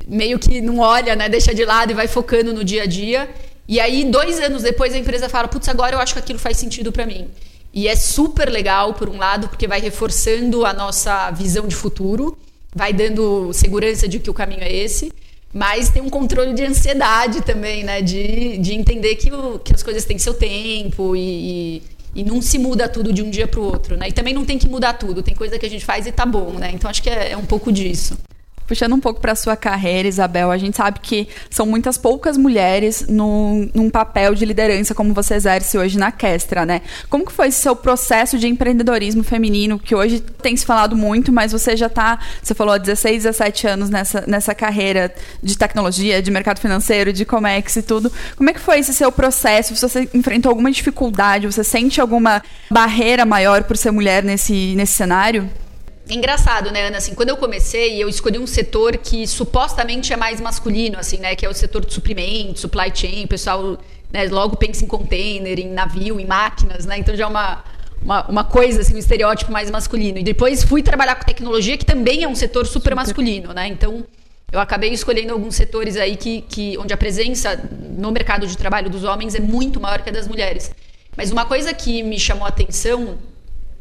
meio 0.08 0.38
que 0.38 0.62
não 0.62 0.80
olha, 0.80 1.16
né? 1.16 1.28
Deixa 1.28 1.54
de 1.54 1.66
lado 1.66 1.92
e 1.92 1.96
vai 1.96 2.08
focando 2.08 2.54
no 2.54 2.64
dia 2.64 2.84
a 2.84 2.86
dia. 2.86 3.28
E 3.68 3.80
aí, 3.80 4.06
dois 4.06 4.40
anos 4.40 4.62
depois, 4.62 4.94
a 4.94 4.98
empresa 4.98 5.28
fala: 5.28 5.48
Putz, 5.48 5.68
agora 5.68 5.96
eu 5.96 6.00
acho 6.00 6.14
que 6.14 6.20
aquilo 6.20 6.40
faz 6.40 6.58
sentido 6.58 6.92
para 6.92 7.06
mim. 7.06 7.28
E 7.74 7.88
é 7.88 7.96
super 7.96 8.50
legal, 8.50 8.94
por 8.94 9.10
um 9.10 9.18
lado, 9.18 9.50
porque 9.50 9.68
vai 9.68 9.82
reforçando 9.82 10.66
a 10.66 10.74
nossa 10.74 11.30
visão 11.32 11.68
de 11.68 11.76
futuro, 11.76 12.38
vai 12.74 12.94
dando 12.94 13.52
segurança 13.54 14.08
de 14.08 14.20
que 14.20 14.30
o 14.30 14.34
caminho 14.34 14.64
é 14.64 14.72
esse. 14.72 15.12
Mas 15.58 15.90
tem 15.90 16.04
um 16.04 16.10
controle 16.10 16.54
de 16.54 16.64
ansiedade 16.64 17.42
também, 17.42 17.84
né? 17.84 18.00
De, 18.00 18.60
de 18.60 18.76
entender 18.76 19.16
que, 19.16 19.34
o, 19.34 19.58
que 19.58 19.74
as 19.74 19.82
coisas 19.82 20.06
têm 20.06 20.20
seu 20.20 20.36
tempo 20.36 21.16
e, 21.16 21.80
e, 21.80 21.84
e 22.14 22.24
não 22.24 22.44
se 22.44 22.60
muda 22.60 22.88
tudo 22.88 23.12
de 23.12 23.24
um 23.24 23.30
dia 23.32 23.48
para 23.48 23.60
o 23.60 23.64
outro, 23.64 23.98
né? 23.98 24.10
E 24.10 24.12
também 24.12 24.36
não 24.36 24.46
tem 24.46 24.60
que 24.60 24.70
mudar 24.70 24.94
tudo, 24.94 25.24
tem 25.24 25.34
coisa 25.34 25.58
que 25.58 25.66
a 25.66 25.70
gente 25.70 25.84
faz 25.84 26.06
e 26.06 26.12
tá 26.12 26.28
bom, 26.28 26.52
né? 26.52 26.70
Então 26.72 26.88
acho 26.88 27.02
que 27.02 27.10
é, 27.10 27.32
é 27.32 27.38
um 27.38 27.46
pouco 27.46 27.72
disso. 27.72 28.16
Puxando 28.68 28.94
um 28.94 29.00
pouco 29.00 29.22
para 29.22 29.34
sua 29.34 29.56
carreira, 29.56 30.08
Isabel, 30.08 30.52
a 30.52 30.58
gente 30.58 30.76
sabe 30.76 31.00
que 31.00 31.28
são 31.50 31.66
muitas 31.66 31.98
poucas 31.98 32.38
mulheres 32.38 33.06
no, 33.08 33.70
num 33.74 33.90
papel 33.90 34.36
de 34.36 34.46
liderança 34.46 34.94
como 34.94 35.14
você 35.14 35.36
exerce 35.36 35.78
hoje 35.78 35.98
na 35.98 36.12
Kestra, 36.12 36.66
né? 36.66 36.82
Como 37.10 37.26
que 37.26 37.32
foi 37.32 37.48
esse 37.48 37.62
seu 37.62 37.76
processo 37.76 38.38
de 38.38 38.48
empreendedorismo 38.48 39.24
feminino, 39.24 39.80
que 39.80 39.96
hoje 39.96 40.20
tem 40.20 40.56
se 40.56 40.66
falado 40.66 40.98
muito, 40.98 41.32
mas 41.32 41.54
você 41.54 41.78
já 41.78 41.88
está, 41.88 42.20
você 42.44 42.54
falou, 42.54 42.74
há 42.74 42.78
16, 42.78 43.24
17 43.24 43.68
anos 43.68 43.90
nessa, 43.90 44.24
nessa 44.28 44.54
carreira 44.54 45.14
de 45.42 45.58
tecnologia, 45.58 46.22
de 46.22 46.30
mercado 46.30 46.60
financeiro, 46.60 47.14
de 47.14 47.24
Comex 47.24 47.78
e 47.78 47.82
tudo. 47.82 48.12
Como 48.36 48.50
é 48.50 48.54
que 48.54 48.60
foi 48.60 48.80
esse 48.80 48.94
seu 48.94 49.12
processo? 49.12 49.76
Você 49.76 50.10
enfrentou 50.14 50.50
alguma 50.50 50.72
dificuldade? 50.72 51.48
Você 51.48 51.64
sente 51.64 52.02
alguma 52.02 52.44
barreira 52.70 53.26
maior 53.26 53.64
por 53.64 53.78
ser 53.78 53.92
mulher 53.92 54.24
nesse, 54.24 54.76
nesse 54.76 54.94
cenário? 54.94 55.50
Engraçado, 56.16 56.72
né, 56.72 56.88
Ana? 56.88 56.98
Assim, 56.98 57.14
quando 57.14 57.30
eu 57.30 57.38
comecei, 57.38 58.02
eu 58.02 58.08
escolhi 58.08 58.40
um 58.40 58.48
setor 58.48 58.98
que 58.98 59.28
supostamente 59.28 60.14
é 60.14 60.18
mais 60.18 60.40
masculino, 60.40 60.98
assim, 60.98 61.18
né? 61.18 61.36
Que 61.36 61.46
é 61.46 61.50
o 61.50 61.54
setor 61.54 61.86
de 61.86 61.94
suprimentos, 61.94 62.62
supply 62.62 62.92
chain. 62.94 63.26
O 63.26 63.28
pessoal 63.28 63.78
né, 64.12 64.28
logo 64.30 64.56
pensa 64.56 64.84
em 64.84 64.88
container, 64.88 65.60
em 65.60 65.70
navio, 65.70 66.20
em 66.20 66.26
máquinas, 66.26 66.86
né? 66.86 66.98
Então 66.98 67.16
já 67.16 67.26
é 67.26 67.28
uma, 67.28 67.64
uma, 68.02 68.28
uma, 68.28 68.44
coisa, 68.44 68.82
assim, 68.82 68.96
um 68.96 68.98
estereótipo 68.98 69.52
mais 69.52 69.70
masculino. 69.70 70.18
E 70.18 70.24
depois 70.24 70.64
fui 70.64 70.82
trabalhar 70.82 71.16
com 71.16 71.26
tecnologia, 71.26 71.78
que 71.78 71.86
também 71.86 72.24
é 72.24 72.28
um 72.28 72.36
setor 72.36 72.66
super, 72.66 72.92
super. 72.92 72.96
masculino, 72.96 73.54
né? 73.54 73.68
Então 73.68 74.06
eu 74.52 74.60
acabei 74.62 74.92
escolhendo 74.92 75.34
alguns 75.34 75.56
setores 75.56 75.98
aí 75.98 76.16
que, 76.16 76.42
que, 76.42 76.78
onde 76.78 76.94
a 76.94 76.98
presença 76.98 77.62
no 77.98 78.12
mercado 78.12 78.48
de 78.48 78.58
trabalho 78.58 78.90
dos 78.90 79.04
homens 79.04 79.36
é 79.36 79.42
muito 79.42 79.80
maior 79.80 80.02
que 80.02 80.10
a 80.10 80.14
das 80.14 80.28
mulheres. 80.28 80.72
Mas 81.18 81.32
uma 81.32 81.46
coisa 81.46 81.74
que 81.74 82.02
me 82.02 82.18
chamou 82.18 82.46
a 82.46 82.50
atenção 82.50 83.18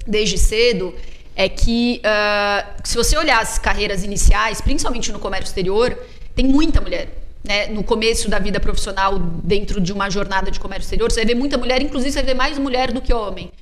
desde 0.07 0.39
cedo 0.39 0.95
é 1.37 1.49
que 1.49 2.01
uh, 2.01 2.81
se 2.83 2.97
você 2.97 3.17
olhar 3.17 3.41
as 3.41 3.59
carreiras 3.59 4.03
iniciais, 4.03 4.61
principalmente 4.61 5.13
no 5.13 5.19
comércio 5.19 5.51
exterior, 5.51 5.97
tem 6.35 6.47
muita 6.47 6.81
mulher. 6.81 7.09
né, 7.45 7.67
no 7.69 7.85
começo 7.85 8.29
da 8.29 8.41
vida 8.41 8.59
profissional 8.59 9.19
dentro 9.19 9.81
de 9.81 9.93
uma 9.93 10.11
jornada 10.11 10.51
de 10.51 10.59
comércio 10.59 10.87
exterior, 10.87 11.13
você 11.13 11.21
vai 11.21 11.27
ver 11.27 11.37
muita 11.37 11.57
mulher, 11.57 11.81
inclusive 11.81 12.11
você 12.11 12.19
vai 12.19 12.27
ver 12.27 12.35
mais 12.35 12.59
mulher 12.59 12.91
do 12.91 13.01
que 13.01 13.13
homem. 13.13 13.53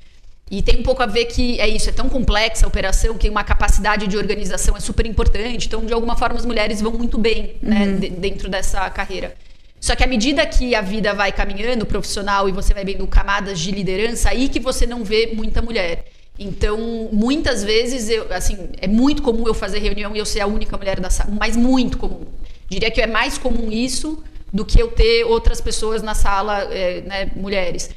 E 0.49 0.61
tem 0.61 0.79
um 0.79 0.83
pouco 0.83 1.03
a 1.03 1.05
ver 1.05 1.25
que 1.25 1.59
é 1.59 1.67
isso, 1.67 1.89
é 1.89 1.91
tão 1.91 2.07
complexa 2.07 2.65
a 2.65 2.67
operação 2.67 3.17
que 3.17 3.27
uma 3.29 3.43
capacidade 3.43 4.07
de 4.07 4.15
organização 4.15 4.77
é 4.77 4.79
super 4.79 5.05
importante. 5.05 5.67
Então, 5.67 5.85
de 5.85 5.93
alguma 5.93 6.15
forma, 6.15 6.37
as 6.37 6.45
mulheres 6.45 6.81
vão 6.81 6.93
muito 6.93 7.17
bem 7.17 7.55
né, 7.61 7.85
uhum. 7.85 7.97
dentro 8.19 8.47
dessa 8.47 8.89
carreira. 8.89 9.35
Só 9.79 9.95
que 9.95 10.03
à 10.03 10.07
medida 10.07 10.45
que 10.45 10.73
a 10.73 10.81
vida 10.81 11.13
vai 11.13 11.31
caminhando 11.31 11.85
profissional 11.85 12.47
e 12.47 12.51
você 12.51 12.73
vai 12.73 12.85
vendo 12.85 13.05
camadas 13.07 13.59
de 13.59 13.71
liderança, 13.71 14.29
aí 14.29 14.47
que 14.47 14.59
você 14.59 14.85
não 14.85 15.03
vê 15.03 15.31
muita 15.33 15.61
mulher. 15.61 16.05
Então, 16.37 17.09
muitas 17.11 17.63
vezes, 17.63 18.09
eu, 18.09 18.31
assim, 18.33 18.69
é 18.77 18.87
muito 18.87 19.21
comum 19.21 19.47
eu 19.47 19.53
fazer 19.53 19.79
reunião 19.79 20.15
e 20.15 20.19
eu 20.19 20.25
ser 20.25 20.41
a 20.41 20.47
única 20.47 20.77
mulher 20.77 20.99
da 20.99 21.09
sala, 21.09 21.31
mas 21.31 21.55
muito 21.55 21.97
comum. 21.97 22.25
Diria 22.69 22.91
que 22.91 23.01
é 23.01 23.07
mais 23.07 23.37
comum 23.37 23.71
isso 23.71 24.21
do 24.51 24.65
que 24.65 24.81
eu 24.81 24.89
ter 24.89 25.23
outras 25.23 25.61
pessoas 25.61 26.01
na 26.01 26.13
sala, 26.13 26.63
é, 26.71 27.01
né, 27.01 27.31
mulheres. 27.35 27.89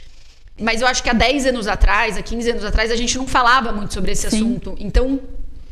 Mas 0.60 0.80
eu 0.80 0.86
acho 0.86 1.02
que 1.02 1.10
há 1.10 1.12
10 1.12 1.46
anos 1.46 1.66
atrás, 1.66 2.16
há 2.16 2.22
15 2.22 2.50
anos 2.50 2.64
atrás, 2.64 2.90
a 2.90 2.96
gente 2.96 3.16
não 3.16 3.26
falava 3.26 3.72
muito 3.72 3.94
sobre 3.94 4.12
esse 4.12 4.28
Sim. 4.28 4.36
assunto. 4.36 4.74
Então, 4.78 5.20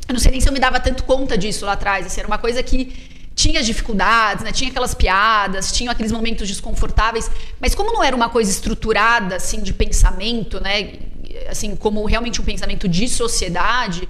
eu 0.09 0.13
não 0.13 0.21
sei 0.21 0.31
nem 0.31 0.41
se 0.41 0.49
eu 0.49 0.53
me 0.53 0.61
dava 0.61 0.79
tanto 0.79 1.05
conta 1.05 1.37
disso 1.37 1.67
lá 1.67 1.73
atrás. 1.73 2.07
Assim, 2.07 2.21
era 2.21 2.29
uma 2.29 2.39
coisa 2.39 2.63
que 2.63 2.93
tinha 3.35 3.61
as 3.61 3.67
dificuldades, 3.67 4.45
né? 4.45 4.51
tinha 4.51 4.71
aquelas 4.71 4.95
piadas, 4.95 5.73
tinha 5.73 5.91
aqueles 5.91 6.13
momentos 6.13 6.49
desconfortáveis. 6.49 7.31
Mas 7.61 7.75
como 7.75 7.93
não 7.93 8.03
era 8.03 8.15
uma 8.15 8.29
coisa 8.29 8.51
estruturada, 8.51 9.37
assim, 9.37 9.61
de 9.61 9.75
pensamento, 9.75 10.61
né? 10.61 10.95
Assim, 11.49 11.77
como 11.77 12.05
realmente 12.05 12.41
um 12.41 12.45
pensamento 12.45 12.89
de 12.89 13.09
sociedade 13.09 14.09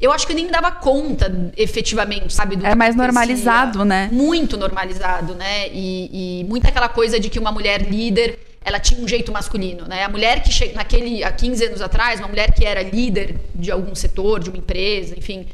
eu 0.00 0.12
acho 0.12 0.26
que 0.26 0.32
eu 0.32 0.36
nem 0.36 0.46
me 0.46 0.50
dava 0.50 0.70
conta, 0.70 1.52
efetivamente, 1.56 2.32
sabe? 2.32 2.56
Do 2.56 2.66
é 2.66 2.74
mais 2.74 2.96
normalizado, 2.96 3.84
né? 3.84 4.08
Muito 4.12 4.56
normalizado, 4.56 5.34
né? 5.34 5.68
E, 5.68 6.40
e 6.40 6.44
muita 6.44 6.68
aquela 6.68 6.88
coisa 6.88 7.18
de 7.18 7.30
que 7.30 7.38
uma 7.38 7.52
mulher 7.52 7.80
líder, 7.82 8.38
ela 8.64 8.80
tinha 8.80 9.00
um 9.00 9.06
jeito 9.06 9.32
masculino, 9.32 9.86
né? 9.86 10.02
A 10.02 10.08
mulher 10.08 10.42
que 10.42 10.52
chega 10.52 10.74
naquele 10.74 11.22
há 11.22 11.30
15 11.30 11.64
anos 11.66 11.80
atrás, 11.80 12.20
uma 12.20 12.28
mulher 12.28 12.52
que 12.52 12.64
era 12.64 12.82
líder 12.82 13.36
de 13.54 13.70
algum 13.70 13.94
setor, 13.94 14.40
de 14.40 14.50
uma 14.50 14.58
empresa, 14.58 15.14
enfim, 15.16 15.46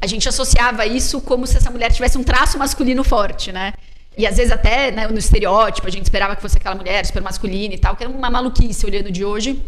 a 0.00 0.06
gente 0.06 0.28
associava 0.28 0.86
isso 0.86 1.20
como 1.22 1.46
se 1.46 1.56
essa 1.56 1.70
mulher 1.70 1.90
tivesse 1.90 2.18
um 2.18 2.22
traço 2.22 2.58
masculino 2.58 3.02
forte, 3.02 3.50
né? 3.50 3.72
E 4.16 4.26
às 4.26 4.36
vezes 4.36 4.52
até 4.52 4.92
né, 4.92 5.08
no 5.08 5.18
estereótipo, 5.18 5.88
a 5.88 5.90
gente 5.90 6.04
esperava 6.04 6.36
que 6.36 6.42
fosse 6.42 6.58
aquela 6.58 6.76
mulher 6.76 7.04
super 7.04 7.22
masculina 7.22 7.74
e 7.74 7.78
tal, 7.78 7.96
que 7.96 8.04
era 8.04 8.12
uma 8.12 8.30
maluquice 8.30 8.86
olhando 8.86 9.10
de 9.10 9.24
hoje, 9.24 9.60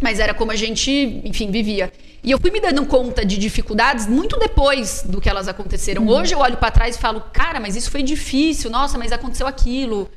mas 0.00 0.20
era 0.20 0.34
como 0.34 0.50
a 0.50 0.56
gente, 0.56 0.90
enfim, 1.24 1.50
vivia. 1.50 1.92
E 2.22 2.30
eu 2.30 2.40
fui 2.40 2.50
me 2.50 2.60
dando 2.60 2.86
conta 2.86 3.24
de 3.24 3.36
dificuldades 3.36 4.06
muito 4.06 4.38
depois 4.38 5.02
do 5.04 5.20
que 5.20 5.28
elas 5.28 5.46
aconteceram. 5.46 6.02
Uhum. 6.02 6.08
Hoje 6.08 6.34
eu 6.34 6.38
olho 6.38 6.56
para 6.56 6.70
trás 6.70 6.96
e 6.96 6.98
falo, 6.98 7.20
cara, 7.32 7.60
mas 7.60 7.76
isso 7.76 7.90
foi 7.90 8.02
difícil. 8.02 8.70
Nossa, 8.70 8.96
mas 8.96 9.12
aconteceu 9.12 9.46
aquilo. 9.46 10.10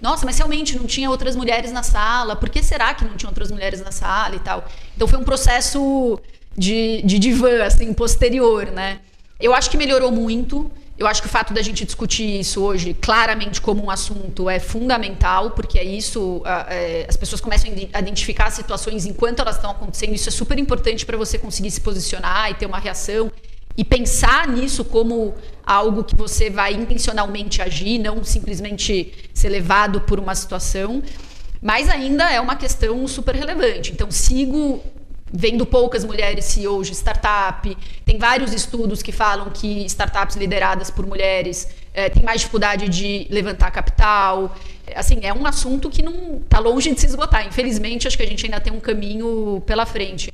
Nossa, 0.00 0.26
mas 0.26 0.36
realmente 0.36 0.76
não 0.76 0.84
tinha 0.84 1.08
outras 1.08 1.36
mulheres 1.36 1.70
na 1.70 1.84
sala. 1.84 2.34
Por 2.34 2.48
que 2.48 2.60
será 2.60 2.92
que 2.92 3.04
não 3.04 3.16
tinha 3.16 3.30
outras 3.30 3.52
mulheres 3.52 3.80
na 3.80 3.92
sala 3.92 4.34
e 4.34 4.40
tal? 4.40 4.66
Então 4.96 5.06
foi 5.06 5.18
um 5.20 5.22
processo 5.22 6.18
de, 6.58 7.00
de 7.02 7.20
divã, 7.20 7.62
assim, 7.62 7.92
posterior, 7.94 8.66
né? 8.66 8.98
Eu 9.38 9.54
acho 9.54 9.70
que 9.70 9.76
melhorou 9.76 10.10
muito. 10.10 10.68
Eu 10.98 11.06
acho 11.06 11.22
que 11.22 11.26
o 11.26 11.30
fato 11.30 11.54
da 11.54 11.62
gente 11.62 11.84
discutir 11.84 12.38
isso 12.38 12.62
hoje 12.62 12.94
claramente 12.94 13.60
como 13.60 13.84
um 13.84 13.90
assunto 13.90 14.48
é 14.48 14.60
fundamental, 14.60 15.50
porque 15.52 15.78
é 15.78 15.84
isso, 15.84 16.42
é, 16.68 17.06
as 17.08 17.16
pessoas 17.16 17.40
começam 17.40 17.70
a 17.92 17.98
identificar 17.98 18.50
situações 18.50 19.06
enquanto 19.06 19.40
elas 19.40 19.56
estão 19.56 19.70
acontecendo. 19.70 20.14
Isso 20.14 20.28
é 20.28 20.32
super 20.32 20.58
importante 20.58 21.06
para 21.06 21.16
você 21.16 21.38
conseguir 21.38 21.70
se 21.70 21.80
posicionar 21.80 22.50
e 22.50 22.54
ter 22.54 22.66
uma 22.66 22.78
reação 22.78 23.32
e 23.76 23.84
pensar 23.84 24.46
nisso 24.48 24.84
como 24.84 25.34
algo 25.64 26.04
que 26.04 26.14
você 26.14 26.50
vai 26.50 26.74
intencionalmente 26.74 27.62
agir, 27.62 27.98
não 27.98 28.22
simplesmente 28.22 29.30
ser 29.32 29.48
levado 29.48 30.02
por 30.02 30.20
uma 30.20 30.34
situação. 30.34 31.02
Mas 31.60 31.88
ainda 31.88 32.30
é 32.30 32.40
uma 32.40 32.56
questão 32.56 33.06
super 33.06 33.34
relevante. 33.34 33.92
Então, 33.92 34.10
sigo 34.10 34.82
vendo 35.32 35.64
poucas 35.64 36.04
mulheres 36.04 36.44
CEOs 36.44 36.88
de 36.88 36.94
startup. 36.94 37.76
Tem 38.04 38.18
vários 38.18 38.52
estudos 38.52 39.02
que 39.02 39.12
falam 39.12 39.50
que 39.50 39.86
startups 39.86 40.36
lideradas 40.36 40.90
por 40.90 41.06
mulheres 41.06 41.68
é, 41.94 42.10
têm 42.10 42.22
mais 42.22 42.40
dificuldade 42.40 42.88
de 42.88 43.26
levantar 43.30 43.70
capital. 43.70 44.54
Assim, 44.94 45.20
é 45.22 45.32
um 45.32 45.46
assunto 45.46 45.88
que 45.88 46.02
não 46.02 46.40
está 46.44 46.58
longe 46.58 46.92
de 46.92 47.00
se 47.00 47.06
esgotar. 47.06 47.46
Infelizmente, 47.46 48.06
acho 48.06 48.16
que 48.16 48.22
a 48.22 48.26
gente 48.26 48.44
ainda 48.44 48.60
tem 48.60 48.72
um 48.72 48.80
caminho 48.80 49.62
pela 49.64 49.86
frente. 49.86 50.32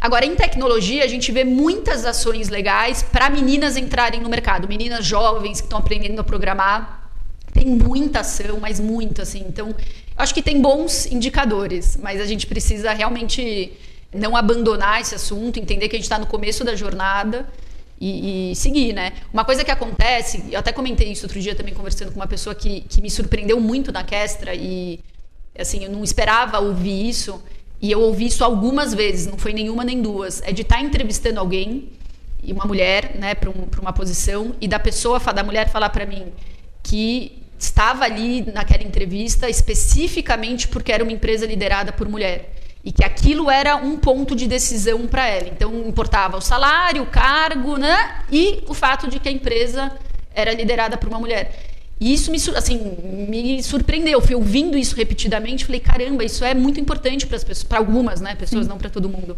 Agora, 0.00 0.26
em 0.26 0.34
tecnologia, 0.34 1.04
a 1.04 1.06
gente 1.06 1.30
vê 1.30 1.44
muitas 1.44 2.04
ações 2.04 2.48
legais 2.48 3.02
para 3.02 3.30
meninas 3.30 3.76
entrarem 3.76 4.20
no 4.20 4.28
mercado. 4.28 4.68
Meninas 4.68 5.06
jovens 5.06 5.60
que 5.60 5.66
estão 5.66 5.78
aprendendo 5.78 6.20
a 6.20 6.24
programar. 6.24 7.10
Tem 7.52 7.66
muita 7.66 8.20
ação, 8.20 8.58
mas 8.60 8.80
muita, 8.80 9.22
assim. 9.22 9.44
Então, 9.48 9.74
acho 10.16 10.34
que 10.34 10.42
tem 10.42 10.60
bons 10.60 11.06
indicadores, 11.06 11.96
mas 12.02 12.20
a 12.20 12.26
gente 12.26 12.46
precisa 12.46 12.92
realmente 12.92 13.72
não 14.14 14.36
abandonar 14.36 15.00
esse 15.00 15.14
assunto, 15.14 15.58
entender 15.58 15.88
que 15.88 15.96
a 15.96 15.98
gente 15.98 16.04
está 16.04 16.18
no 16.18 16.26
começo 16.26 16.64
da 16.64 16.74
jornada 16.74 17.48
e, 18.00 18.52
e, 18.52 18.56
seguir, 18.56 18.92
né? 18.92 19.12
Uma 19.32 19.44
coisa 19.44 19.64
que 19.64 19.70
acontece, 19.70 20.44
eu 20.50 20.58
até 20.58 20.72
comentei 20.72 21.10
isso 21.10 21.24
outro 21.24 21.40
dia 21.40 21.54
também 21.54 21.74
conversando 21.74 22.10
com 22.10 22.16
uma 22.16 22.26
pessoa 22.26 22.54
que, 22.54 22.82
que 22.82 23.00
me 23.00 23.10
surpreendeu 23.10 23.60
muito 23.60 23.92
na 23.92 24.02
Kestra 24.02 24.54
e 24.54 25.00
assim 25.58 25.84
eu 25.84 25.90
não 25.90 26.02
esperava 26.02 26.58
ouvir 26.58 27.08
isso 27.08 27.42
e 27.80 27.90
eu 27.90 28.00
ouvi 28.00 28.26
isso 28.26 28.44
algumas 28.44 28.94
vezes, 28.94 29.26
não 29.26 29.38
foi 29.38 29.52
nenhuma 29.52 29.84
nem 29.84 30.00
duas, 30.00 30.42
é 30.42 30.52
de 30.52 30.62
estar 30.62 30.76
tá 30.76 30.82
entrevistando 30.82 31.38
alguém 31.38 31.90
e 32.42 32.52
uma 32.52 32.64
mulher, 32.64 33.16
né, 33.16 33.34
para 33.34 33.48
um, 33.48 33.68
uma 33.80 33.92
posição 33.92 34.54
e 34.60 34.68
da 34.68 34.78
pessoa, 34.78 35.18
da 35.18 35.42
mulher 35.42 35.68
falar 35.68 35.88
para 35.90 36.04
mim 36.04 36.32
que 36.82 37.42
estava 37.58 38.04
ali 38.04 38.42
naquela 38.52 38.82
entrevista 38.82 39.48
especificamente 39.48 40.68
porque 40.68 40.92
era 40.92 41.02
uma 41.02 41.12
empresa 41.12 41.46
liderada 41.46 41.92
por 41.92 42.08
mulher 42.08 42.53
e 42.84 42.92
que 42.92 43.02
aquilo 43.02 43.50
era 43.50 43.76
um 43.76 43.96
ponto 43.96 44.36
de 44.36 44.46
decisão 44.46 45.06
para 45.06 45.26
ela. 45.26 45.48
Então 45.48 45.88
importava 45.88 46.36
o 46.36 46.40
salário, 46.40 47.02
o 47.02 47.06
cargo, 47.06 47.76
né? 47.78 48.22
E 48.30 48.62
o 48.68 48.74
fato 48.74 49.08
de 49.08 49.18
que 49.18 49.28
a 49.28 49.32
empresa 49.32 49.90
era 50.34 50.52
liderada 50.52 50.96
por 50.96 51.08
uma 51.08 51.18
mulher. 51.18 51.54
E 51.98 52.12
isso 52.12 52.30
me, 52.30 52.36
assim, 52.56 52.76
me 53.28 53.62
surpreendeu. 53.62 54.18
Eu 54.18 54.20
fui 54.20 54.34
ouvindo 54.34 54.76
isso 54.76 54.94
repetidamente, 54.96 55.64
falei, 55.64 55.80
caramba, 55.80 56.24
isso 56.24 56.44
é 56.44 56.52
muito 56.52 56.78
importante 56.78 57.26
para 57.26 57.36
as 57.36 57.44
pessoas, 57.44 57.64
para 57.64 57.78
algumas, 57.78 58.20
né, 58.20 58.34
pessoas, 58.34 58.64
Sim. 58.64 58.68
não 58.68 58.76
para 58.76 58.90
todo 58.90 59.08
mundo. 59.08 59.36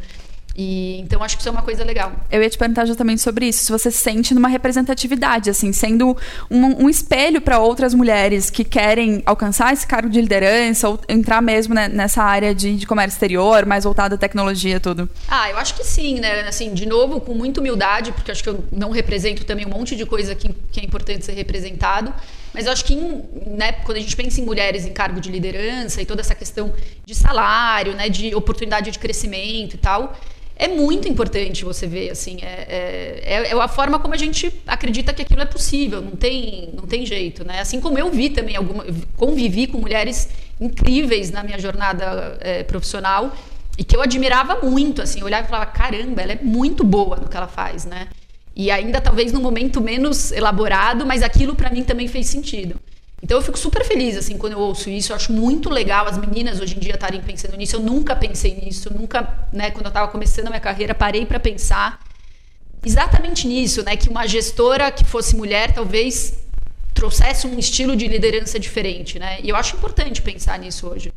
E, 0.56 0.98
então 1.00 1.22
acho 1.22 1.36
que 1.36 1.42
isso 1.42 1.48
é 1.48 1.52
uma 1.52 1.62
coisa 1.62 1.84
legal. 1.84 2.12
Eu 2.30 2.42
ia 2.42 2.48
te 2.48 2.56
perguntar 2.56 2.86
justamente 2.86 3.20
sobre 3.20 3.46
isso, 3.46 3.66
se 3.66 3.70
você 3.70 3.90
se 3.90 3.98
sente 3.98 4.32
numa 4.34 4.48
representatividade, 4.48 5.50
assim, 5.50 5.70
sendo 5.70 6.16
um, 6.50 6.84
um 6.84 6.88
espelho 6.88 7.42
para 7.42 7.58
outras 7.58 7.92
mulheres 7.92 8.48
que 8.48 8.64
querem 8.64 9.22
alcançar 9.26 9.74
esse 9.74 9.86
cargo 9.86 10.08
de 10.08 10.18
liderança 10.18 10.88
ou 10.88 10.98
entrar 11.08 11.42
mesmo 11.42 11.74
né, 11.74 11.88
nessa 11.88 12.22
área 12.22 12.54
de, 12.54 12.74
de 12.76 12.86
comércio 12.86 13.16
exterior, 13.16 13.66
mais 13.66 13.84
voltada 13.84 14.14
à 14.14 14.18
tecnologia, 14.18 14.80
tudo. 14.80 15.10
Ah, 15.28 15.50
eu 15.50 15.58
acho 15.58 15.74
que 15.74 15.84
sim, 15.84 16.20
né? 16.20 16.40
Assim, 16.48 16.72
de 16.72 16.86
novo, 16.86 17.20
com 17.20 17.34
muita 17.34 17.60
humildade, 17.60 18.12
porque 18.12 18.30
acho 18.30 18.42
que 18.42 18.48
eu 18.48 18.64
não 18.72 18.90
represento 18.90 19.44
também 19.44 19.66
um 19.66 19.70
monte 19.70 19.94
de 19.94 20.06
coisa 20.06 20.34
que, 20.34 20.48
que 20.72 20.80
é 20.80 20.84
importante 20.84 21.26
ser 21.26 21.32
representado. 21.32 22.14
Mas 22.54 22.64
eu 22.64 22.72
acho 22.72 22.86
que 22.86 22.94
né, 22.94 23.72
quando 23.84 23.98
a 23.98 24.00
gente 24.00 24.16
pensa 24.16 24.40
em 24.40 24.44
mulheres 24.44 24.86
em 24.86 24.92
cargo 24.92 25.20
de 25.20 25.30
liderança 25.30 26.00
e 26.00 26.06
toda 26.06 26.22
essa 26.22 26.34
questão 26.34 26.72
de 27.04 27.14
salário, 27.14 27.92
né, 27.92 28.08
de 28.08 28.34
oportunidade 28.34 28.90
de 28.90 28.98
crescimento 28.98 29.74
e 29.74 29.78
tal, 29.78 30.16
é 30.58 30.68
muito 30.68 31.06
importante 31.06 31.64
você 31.64 31.86
ver, 31.86 32.10
assim, 32.10 32.38
é, 32.40 33.22
é, 33.22 33.48
é, 33.48 33.52
a 33.52 33.68
forma 33.68 33.98
como 33.98 34.14
a 34.14 34.16
gente 34.16 34.50
acredita 34.66 35.12
que 35.12 35.20
aquilo 35.20 35.42
é 35.42 35.44
possível, 35.44 36.00
não 36.00 36.12
tem, 36.12 36.70
não 36.74 36.86
tem 36.86 37.04
jeito, 37.04 37.44
né? 37.44 37.60
Assim 37.60 37.78
como 37.78 37.98
eu 37.98 38.10
vi 38.10 38.30
também, 38.30 38.56
alguma, 38.56 38.84
convivi 39.16 39.66
com 39.66 39.78
mulheres 39.78 40.30
incríveis 40.58 41.30
na 41.30 41.42
minha 41.42 41.58
jornada 41.58 42.38
é, 42.40 42.62
profissional 42.62 43.36
e 43.76 43.84
que 43.84 43.94
eu 43.94 44.00
admirava 44.00 44.66
muito, 44.66 45.02
assim, 45.02 45.20
eu 45.20 45.26
olhava 45.26 45.46
e 45.46 45.50
falava, 45.50 45.66
caramba, 45.66 46.22
ela 46.22 46.32
é 46.32 46.38
muito 46.42 46.82
boa 46.82 47.16
no 47.16 47.28
que 47.28 47.36
ela 47.36 47.48
faz, 47.48 47.84
né? 47.84 48.08
E 48.54 48.70
ainda 48.70 48.98
talvez 48.98 49.34
num 49.34 49.42
momento 49.42 49.82
menos 49.82 50.32
elaborado, 50.32 51.04
mas 51.04 51.22
aquilo 51.22 51.54
para 51.54 51.68
mim 51.68 51.84
também 51.84 52.08
fez 52.08 52.28
sentido. 52.28 52.80
Então 53.26 53.38
eu 53.38 53.42
fico 53.42 53.58
super 53.58 53.84
feliz 53.84 54.16
assim 54.16 54.38
quando 54.38 54.52
eu 54.52 54.60
ouço 54.60 54.88
isso. 54.88 55.10
Eu 55.10 55.16
acho 55.16 55.32
muito 55.32 55.68
legal 55.68 56.06
as 56.06 56.16
meninas 56.16 56.60
hoje 56.60 56.76
em 56.76 56.78
dia 56.78 56.94
estarem 56.94 57.20
pensando 57.20 57.56
nisso. 57.56 57.74
Eu 57.74 57.80
nunca 57.80 58.14
pensei 58.14 58.54
nisso, 58.54 58.88
nunca, 58.94 59.48
né, 59.52 59.72
quando 59.72 59.86
eu 59.86 59.88
estava 59.88 60.06
começando 60.06 60.46
a 60.46 60.50
minha 60.50 60.60
carreira, 60.60 60.94
parei 60.94 61.26
para 61.26 61.40
pensar 61.40 61.98
exatamente 62.84 63.48
nisso, 63.48 63.82
né, 63.82 63.96
que 63.96 64.08
uma 64.08 64.28
gestora 64.28 64.92
que 64.92 65.04
fosse 65.04 65.34
mulher 65.34 65.74
talvez 65.74 66.38
trouxesse 66.94 67.48
um 67.48 67.58
estilo 67.58 67.96
de 67.96 68.06
liderança 68.06 68.60
diferente, 68.60 69.18
né? 69.18 69.40
E 69.42 69.48
eu 69.48 69.56
acho 69.56 69.74
importante 69.74 70.22
pensar 70.22 70.56
nisso 70.56 70.86
hoje. 70.86 71.12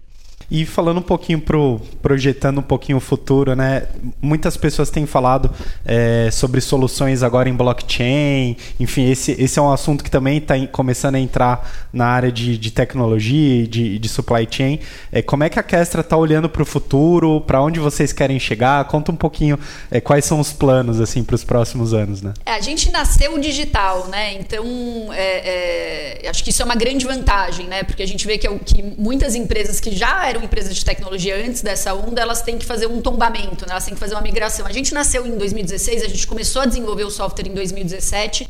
E 0.51 0.65
falando 0.65 0.97
um 0.97 1.03
pouquinho 1.03 1.39
pro 1.39 1.79
projetando 2.01 2.59
um 2.59 2.63
pouquinho 2.63 2.97
o 2.97 3.01
futuro, 3.01 3.55
né? 3.55 3.83
Muitas 4.21 4.57
pessoas 4.57 4.89
têm 4.89 5.05
falado 5.05 5.51
é, 5.85 6.29
sobre 6.31 6.61
soluções 6.61 7.23
agora 7.23 7.49
em 7.49 7.53
blockchain. 7.53 8.55
Enfim, 8.79 9.09
esse, 9.09 9.31
esse 9.33 9.59
é 9.59 9.61
um 9.61 9.71
assunto 9.71 10.03
que 10.03 10.09
também 10.09 10.37
está 10.37 10.55
começando 10.67 11.15
a 11.15 11.19
entrar 11.19 11.69
na 11.93 12.07
área 12.07 12.31
de, 12.31 12.57
de 12.57 12.71
tecnologia 12.71 13.67
de, 13.67 13.99
de 13.99 14.09
supply 14.09 14.47
chain. 14.49 14.79
É, 15.11 15.21
como 15.21 15.43
é 15.43 15.49
que 15.49 15.59
a 15.59 15.63
Kestra 15.63 16.01
está 16.01 16.17
olhando 16.17 16.49
para 16.49 16.61
o 16.61 16.65
futuro? 16.65 17.41
Para 17.41 17.61
onde 17.61 17.79
vocês 17.79 18.11
querem 18.11 18.39
chegar? 18.39 18.83
Conta 18.85 19.11
um 19.11 19.15
pouquinho 19.15 19.59
é, 19.91 20.01
quais 20.01 20.25
são 20.25 20.39
os 20.39 20.51
planos 20.51 20.99
assim 20.99 21.23
para 21.23 21.35
os 21.35 21.43
próximos 21.43 21.93
anos, 21.93 22.21
né? 22.21 22.33
É, 22.45 22.53
a 22.53 22.61
gente 22.61 22.91
nasceu 22.91 23.37
digital, 23.39 24.07
né? 24.07 24.33
Então, 24.33 24.65
é, 25.13 26.21
é, 26.23 26.29
acho 26.29 26.43
que 26.43 26.49
isso 26.49 26.61
é 26.61 26.65
uma 26.65 26.75
grande 26.75 27.05
vantagem, 27.05 27.67
né? 27.67 27.83
Porque 27.83 28.03
a 28.03 28.07
gente 28.07 28.25
vê 28.25 28.37
que, 28.37 28.47
que 28.59 28.83
muitas 28.97 29.35
empresas 29.35 29.79
que 29.79 29.95
já 29.95 30.27
eram 30.27 30.38
empresas 30.43 30.75
de 30.75 30.83
tecnologia 30.83 31.35
antes 31.35 31.61
dessa 31.61 31.93
onda, 31.93 32.21
elas 32.21 32.41
têm 32.41 32.57
que 32.57 32.65
fazer 32.65 32.87
um 32.87 33.01
tombamento, 33.01 33.65
né? 33.65 33.71
elas 33.71 33.85
têm 33.85 33.93
que 33.93 33.99
fazer 33.99 34.15
uma 34.15 34.21
migração. 34.21 34.65
A 34.65 34.71
gente 34.71 34.93
nasceu 34.93 35.25
em 35.25 35.37
2016, 35.37 36.03
a 36.03 36.07
gente 36.07 36.27
começou 36.27 36.61
a 36.61 36.65
desenvolver 36.65 37.03
o 37.03 37.11
software 37.11 37.47
em 37.47 37.53
2017. 37.53 38.49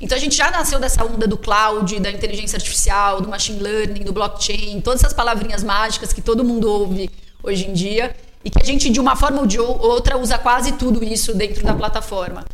Então 0.00 0.16
a 0.16 0.20
gente 0.20 0.36
já 0.36 0.50
nasceu 0.50 0.78
dessa 0.78 1.04
onda 1.04 1.26
do 1.26 1.38
cloud, 1.38 1.98
da 2.00 2.10
inteligência 2.10 2.56
artificial, 2.56 3.20
do 3.20 3.28
machine 3.28 3.60
learning, 3.60 4.04
do 4.04 4.12
blockchain, 4.12 4.80
todas 4.80 5.00
essas 5.00 5.14
palavrinhas 5.14 5.64
mágicas 5.64 6.12
que 6.12 6.20
todo 6.20 6.44
mundo 6.44 6.70
ouve 6.70 7.10
hoje 7.42 7.66
em 7.66 7.72
dia 7.72 8.14
e 8.44 8.50
que 8.50 8.60
a 8.60 8.64
gente 8.64 8.90
de 8.90 9.00
uma 9.00 9.16
forma 9.16 9.40
ou 9.40 9.46
de 9.46 9.58
outra 9.58 10.18
usa 10.18 10.38
quase 10.38 10.72
tudo 10.72 11.02
isso 11.02 11.34
dentro 11.34 11.64
da 11.64 11.74
plataforma. 11.74 12.44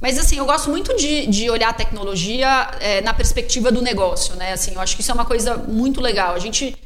Mas 0.00 0.18
assim, 0.18 0.36
eu 0.36 0.44
gosto 0.44 0.68
muito 0.68 0.94
de, 0.96 1.26
de 1.28 1.48
olhar 1.48 1.70
a 1.70 1.72
tecnologia 1.72 2.70
é, 2.80 3.00
na 3.00 3.14
perspectiva 3.14 3.70
do 3.70 3.80
negócio, 3.80 4.34
né? 4.34 4.52
Assim, 4.52 4.74
eu 4.74 4.80
acho 4.80 4.96
que 4.96 5.00
isso 5.00 5.12
é 5.12 5.14
uma 5.14 5.24
coisa 5.24 5.56
muito 5.56 6.00
legal. 6.00 6.34
A 6.34 6.38
gente 6.40 6.76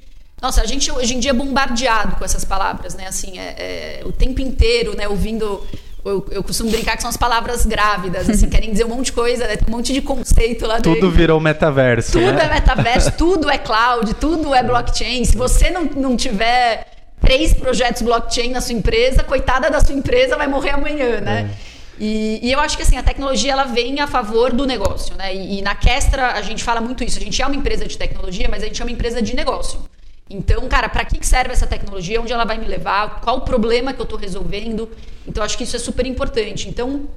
nossa, 0.41 0.61
a 0.61 0.67
gente 0.67 0.91
hoje 0.91 1.15
em 1.15 1.19
dia 1.19 1.31
é 1.31 1.35
bombardeado 1.35 2.17
com 2.17 2.25
essas 2.25 2.45
palavras, 2.45 2.95
né? 2.95 3.07
Assim, 3.07 3.39
é, 3.39 4.01
é 4.01 4.03
o 4.05 4.13
tempo 4.13 4.41
inteiro, 4.41 4.95
né? 4.95 5.09
Ouvindo 5.09 5.65
eu, 6.05 6.27
eu, 6.31 6.43
costumo 6.43 6.71
brincar 6.71 6.95
que 6.95 7.03
são 7.03 7.11
as 7.11 7.17
palavras 7.17 7.67
grávidas, 7.67 8.31
assim, 8.31 8.47
querem 8.51 8.71
dizer 8.71 8.85
um 8.85 8.91
monte 8.91 9.07
de 9.07 9.13
coisa, 9.13 9.47
né? 9.47 9.57
tem 9.57 9.67
um 9.69 9.77
monte 9.77 9.93
de 9.93 10.01
conceito 10.01 10.67
lá 10.67 10.77
dentro. 10.77 10.95
Tudo 10.95 11.11
virou 11.11 11.41
metaverso. 11.41 12.13
Tudo 12.13 12.33
né? 12.33 12.45
é 12.45 12.55
metaverso, 12.55 13.13
tudo 13.13 13.51
é 13.51 13.59
cloud, 13.59 14.15
tudo 14.15 14.55
é 14.55 14.63
blockchain. 14.63 15.25
Se 15.25 15.37
você 15.37 15.71
não, 15.71 15.85
não 15.85 16.17
tiver 16.17 16.87
três 17.21 17.53
projetos 17.55 18.03
blockchain 18.03 18.51
na 18.51 18.61
sua 18.61 18.75
empresa, 18.75 19.25
coitada 19.25 19.71
da 19.71 19.81
sua 19.81 19.95
empresa, 19.95 20.37
vai 20.37 20.47
morrer 20.47 20.71
amanhã, 20.71 21.21
né? 21.21 21.51
É. 21.63 21.77
E, 21.99 22.41
e, 22.43 22.53
eu 22.53 22.61
acho 22.61 22.77
que 22.77 22.83
assim, 22.83 22.99
a 22.99 23.03
tecnologia 23.03 23.53
ela 23.53 23.65
vem 23.65 24.01
a 24.01 24.07
favor 24.07 24.53
do 24.53 24.67
negócio, 24.67 25.17
né? 25.17 25.35
E, 25.35 25.59
e 25.59 25.63
na 25.63 25.75
Kestra 25.75 26.33
a 26.33 26.43
gente 26.43 26.63
fala 26.63 26.81
muito 26.81 27.03
isso. 27.03 27.19
A 27.19 27.23
gente 27.23 27.41
é 27.41 27.47
uma 27.47 27.57
empresa 27.57 27.87
de 27.87 27.97
tecnologia, 27.97 28.47
mas 28.51 28.63
a 28.63 28.67
gente 28.67 28.81
é 28.81 28.85
uma 28.85 28.93
empresa 28.93 29.23
de 29.23 29.35
negócio. 29.35 29.81
Então, 30.29 30.69
cara, 30.69 30.89
para 30.89 31.05
que 31.05 31.25
serve 31.25 31.53
essa 31.53 31.67
tecnologia? 31.67 32.21
Onde 32.21 32.33
ela 32.33 32.45
vai 32.45 32.59
me 32.59 32.67
levar? 32.67 33.21
Qual 33.21 33.39
o 33.39 33.41
problema 33.43 33.93
que 33.93 34.01
eu 34.01 34.05
estou 34.05 34.19
resolvendo? 34.19 34.91
Então, 35.27 35.43
acho 35.43 35.57
que 35.57 35.65
isso 35.65 35.77
é 35.77 35.79
super 35.79 36.05
importante. 36.05 36.69
Então, 36.69 37.09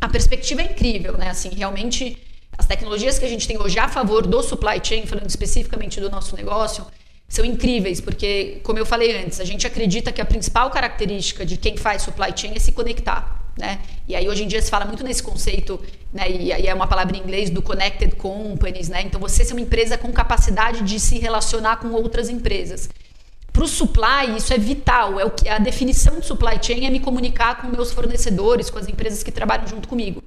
a 0.00 0.08
perspectiva 0.08 0.62
é 0.62 0.64
incrível, 0.64 1.18
né? 1.18 1.28
Assim, 1.28 1.50
realmente, 1.50 2.16
as 2.56 2.66
tecnologias 2.66 3.18
que 3.18 3.24
a 3.24 3.28
gente 3.28 3.46
tem 3.46 3.60
hoje 3.60 3.78
a 3.78 3.88
favor 3.88 4.26
do 4.26 4.42
supply 4.42 4.80
chain, 4.82 5.06
falando 5.06 5.28
especificamente 5.28 6.00
do 6.00 6.08
nosso 6.08 6.34
negócio, 6.36 6.86
são 7.28 7.44
incríveis, 7.44 8.00
porque, 8.00 8.60
como 8.62 8.78
eu 8.78 8.86
falei 8.86 9.16
antes, 9.22 9.40
a 9.40 9.44
gente 9.44 9.66
acredita 9.66 10.10
que 10.12 10.20
a 10.20 10.24
principal 10.24 10.70
característica 10.70 11.44
de 11.44 11.56
quem 11.56 11.76
faz 11.76 12.02
supply 12.02 12.32
chain 12.34 12.52
é 12.54 12.58
se 12.58 12.72
conectar. 12.72 13.43
Né? 13.56 13.80
E 14.08 14.16
aí 14.16 14.28
hoje 14.28 14.42
em 14.42 14.48
dia 14.48 14.60
se 14.60 14.68
fala 14.68 14.84
muito 14.84 15.04
nesse 15.04 15.22
conceito, 15.22 15.80
né? 16.12 16.28
E 16.28 16.52
aí 16.52 16.66
é 16.66 16.74
uma 16.74 16.88
palavra 16.88 17.16
em 17.16 17.20
inglês 17.20 17.50
do 17.50 17.62
connected 17.62 18.16
companies, 18.16 18.88
né? 18.88 19.02
Então 19.02 19.20
você 19.20 19.44
ser 19.44 19.52
uma 19.52 19.60
empresa 19.60 19.96
com 19.96 20.12
capacidade 20.12 20.82
de 20.82 20.98
se 20.98 21.18
relacionar 21.20 21.76
com 21.76 21.88
outras 21.92 22.28
empresas. 22.28 22.90
Para 23.52 23.62
o 23.62 23.68
supply 23.68 24.36
isso 24.36 24.52
é 24.52 24.58
vital. 24.58 25.20
É 25.20 25.24
o 25.24 25.30
que 25.30 25.48
a 25.48 25.58
definição 25.58 26.18
de 26.18 26.26
supply 26.26 26.58
chain 26.60 26.86
é 26.86 26.90
me 26.90 26.98
comunicar 26.98 27.60
com 27.60 27.68
meus 27.68 27.92
fornecedores, 27.92 28.68
com 28.70 28.78
as 28.80 28.88
empresas 28.88 29.22
que 29.22 29.30
trabalham 29.30 29.68
junto 29.68 29.86
comigo. 29.86 30.22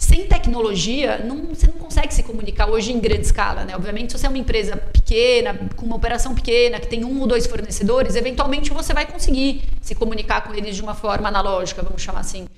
Sem 0.00 0.26
tecnologia, 0.26 1.18
não, 1.18 1.48
você 1.48 1.66
não 1.66 1.74
consegue 1.74 2.14
se 2.14 2.22
comunicar 2.22 2.70
hoje 2.70 2.90
em 2.90 2.98
grande 2.98 3.20
escala, 3.20 3.66
né? 3.66 3.76
Obviamente, 3.76 4.10
se 4.10 4.18
você 4.18 4.24
é 4.24 4.30
uma 4.30 4.38
empresa 4.38 4.74
pequena, 4.74 5.54
com 5.76 5.84
uma 5.84 5.94
operação 5.94 6.34
pequena, 6.34 6.80
que 6.80 6.86
tem 6.86 7.04
um 7.04 7.20
ou 7.20 7.26
dois 7.26 7.46
fornecedores, 7.46 8.16
eventualmente 8.16 8.70
você 8.70 8.94
vai 8.94 9.04
conseguir 9.04 9.62
se 9.82 9.94
comunicar 9.94 10.40
com 10.40 10.54
eles 10.54 10.74
de 10.74 10.80
uma 10.80 10.94
forma 10.94 11.28
analógica, 11.28 11.82
vamos 11.82 12.00
chamar 12.00 12.20
assim. 12.20 12.48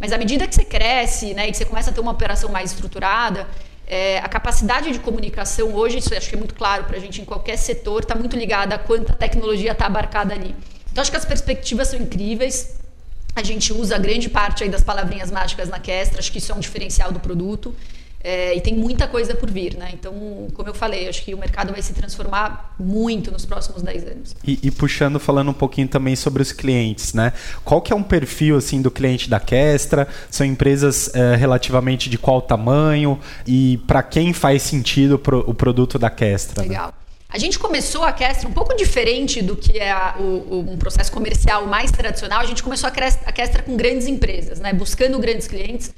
Mas 0.00 0.12
à 0.12 0.18
medida 0.18 0.48
que 0.48 0.54
você 0.54 0.64
cresce, 0.64 1.32
né, 1.32 1.46
e 1.46 1.52
que 1.52 1.58
você 1.58 1.64
começa 1.64 1.90
a 1.90 1.92
ter 1.92 2.00
uma 2.00 2.10
operação 2.10 2.50
mais 2.50 2.72
estruturada, 2.72 3.46
é, 3.86 4.18
a 4.18 4.28
capacidade 4.28 4.90
de 4.90 4.98
comunicação 4.98 5.72
hoje, 5.72 5.98
isso 5.98 6.12
acho 6.12 6.28
que 6.28 6.34
é 6.34 6.38
muito 6.38 6.56
claro 6.56 6.84
para 6.84 6.96
a 6.96 7.00
gente 7.00 7.22
em 7.22 7.24
qualquer 7.24 7.56
setor, 7.56 8.02
está 8.02 8.16
muito 8.16 8.36
ligada 8.36 8.74
a 8.74 8.78
quanta 8.78 9.12
tecnologia 9.12 9.70
está 9.70 9.86
abarcada 9.86 10.34
ali. 10.34 10.56
Então 10.90 11.02
acho 11.02 11.10
que 11.12 11.16
as 11.16 11.24
perspectivas 11.24 11.86
são 11.86 12.00
incríveis. 12.00 12.79
A 13.34 13.42
gente 13.42 13.72
usa 13.72 13.98
grande 13.98 14.28
parte 14.28 14.64
aí 14.64 14.70
das 14.70 14.82
palavrinhas 14.82 15.30
mágicas 15.30 15.68
na 15.68 15.78
Kestra, 15.78 16.18
acho 16.18 16.32
que 16.32 16.38
isso 16.38 16.52
é 16.52 16.54
um 16.54 16.60
diferencial 16.60 17.12
do 17.12 17.20
produto. 17.20 17.74
É, 18.22 18.54
e 18.54 18.60
tem 18.60 18.74
muita 18.74 19.08
coisa 19.08 19.34
por 19.34 19.50
vir, 19.50 19.76
né? 19.78 19.90
Então, 19.94 20.12
como 20.52 20.68
eu 20.68 20.74
falei, 20.74 21.08
acho 21.08 21.24
que 21.24 21.34
o 21.34 21.38
mercado 21.38 21.72
vai 21.72 21.80
se 21.80 21.94
transformar 21.94 22.74
muito 22.78 23.30
nos 23.30 23.46
próximos 23.46 23.80
10 23.82 24.04
anos. 24.04 24.36
E, 24.46 24.58
e, 24.62 24.70
puxando, 24.70 25.18
falando 25.18 25.50
um 25.50 25.54
pouquinho 25.54 25.88
também 25.88 26.14
sobre 26.14 26.42
os 26.42 26.52
clientes, 26.52 27.14
né? 27.14 27.32
Qual 27.64 27.80
que 27.80 27.94
é 27.94 27.96
um 27.96 28.02
perfil, 28.02 28.58
assim, 28.58 28.82
do 28.82 28.90
cliente 28.90 29.30
da 29.30 29.40
Kestra? 29.40 30.06
São 30.30 30.46
empresas 30.46 31.10
é, 31.14 31.34
relativamente 31.34 32.10
de 32.10 32.18
qual 32.18 32.42
tamanho? 32.42 33.18
E 33.46 33.78
para 33.86 34.02
quem 34.02 34.34
faz 34.34 34.62
sentido 34.64 35.18
pro, 35.18 35.42
o 35.48 35.54
produto 35.54 35.98
da 35.98 36.10
Kestra? 36.10 36.62
Né? 36.62 36.68
Legal. 36.68 36.88
Né? 36.88 37.09
A 37.32 37.38
gente 37.38 37.60
começou 37.60 38.02
a 38.02 38.12
Kestra 38.12 38.48
um 38.48 38.52
pouco 38.52 38.74
diferente 38.74 39.40
do 39.40 39.54
que 39.54 39.78
é 39.78 39.92
a, 39.92 40.16
o, 40.18 40.66
um 40.72 40.76
processo 40.76 41.12
comercial 41.12 41.64
mais 41.64 41.92
tradicional. 41.92 42.40
A 42.40 42.44
gente 42.44 42.60
começou 42.60 42.88
a 42.88 42.90
Kestra 42.90 43.62
com 43.62 43.76
grandes 43.76 44.08
empresas, 44.08 44.58
né? 44.58 44.72
buscando 44.72 45.16
grandes 45.16 45.46
clientes. 45.46 45.94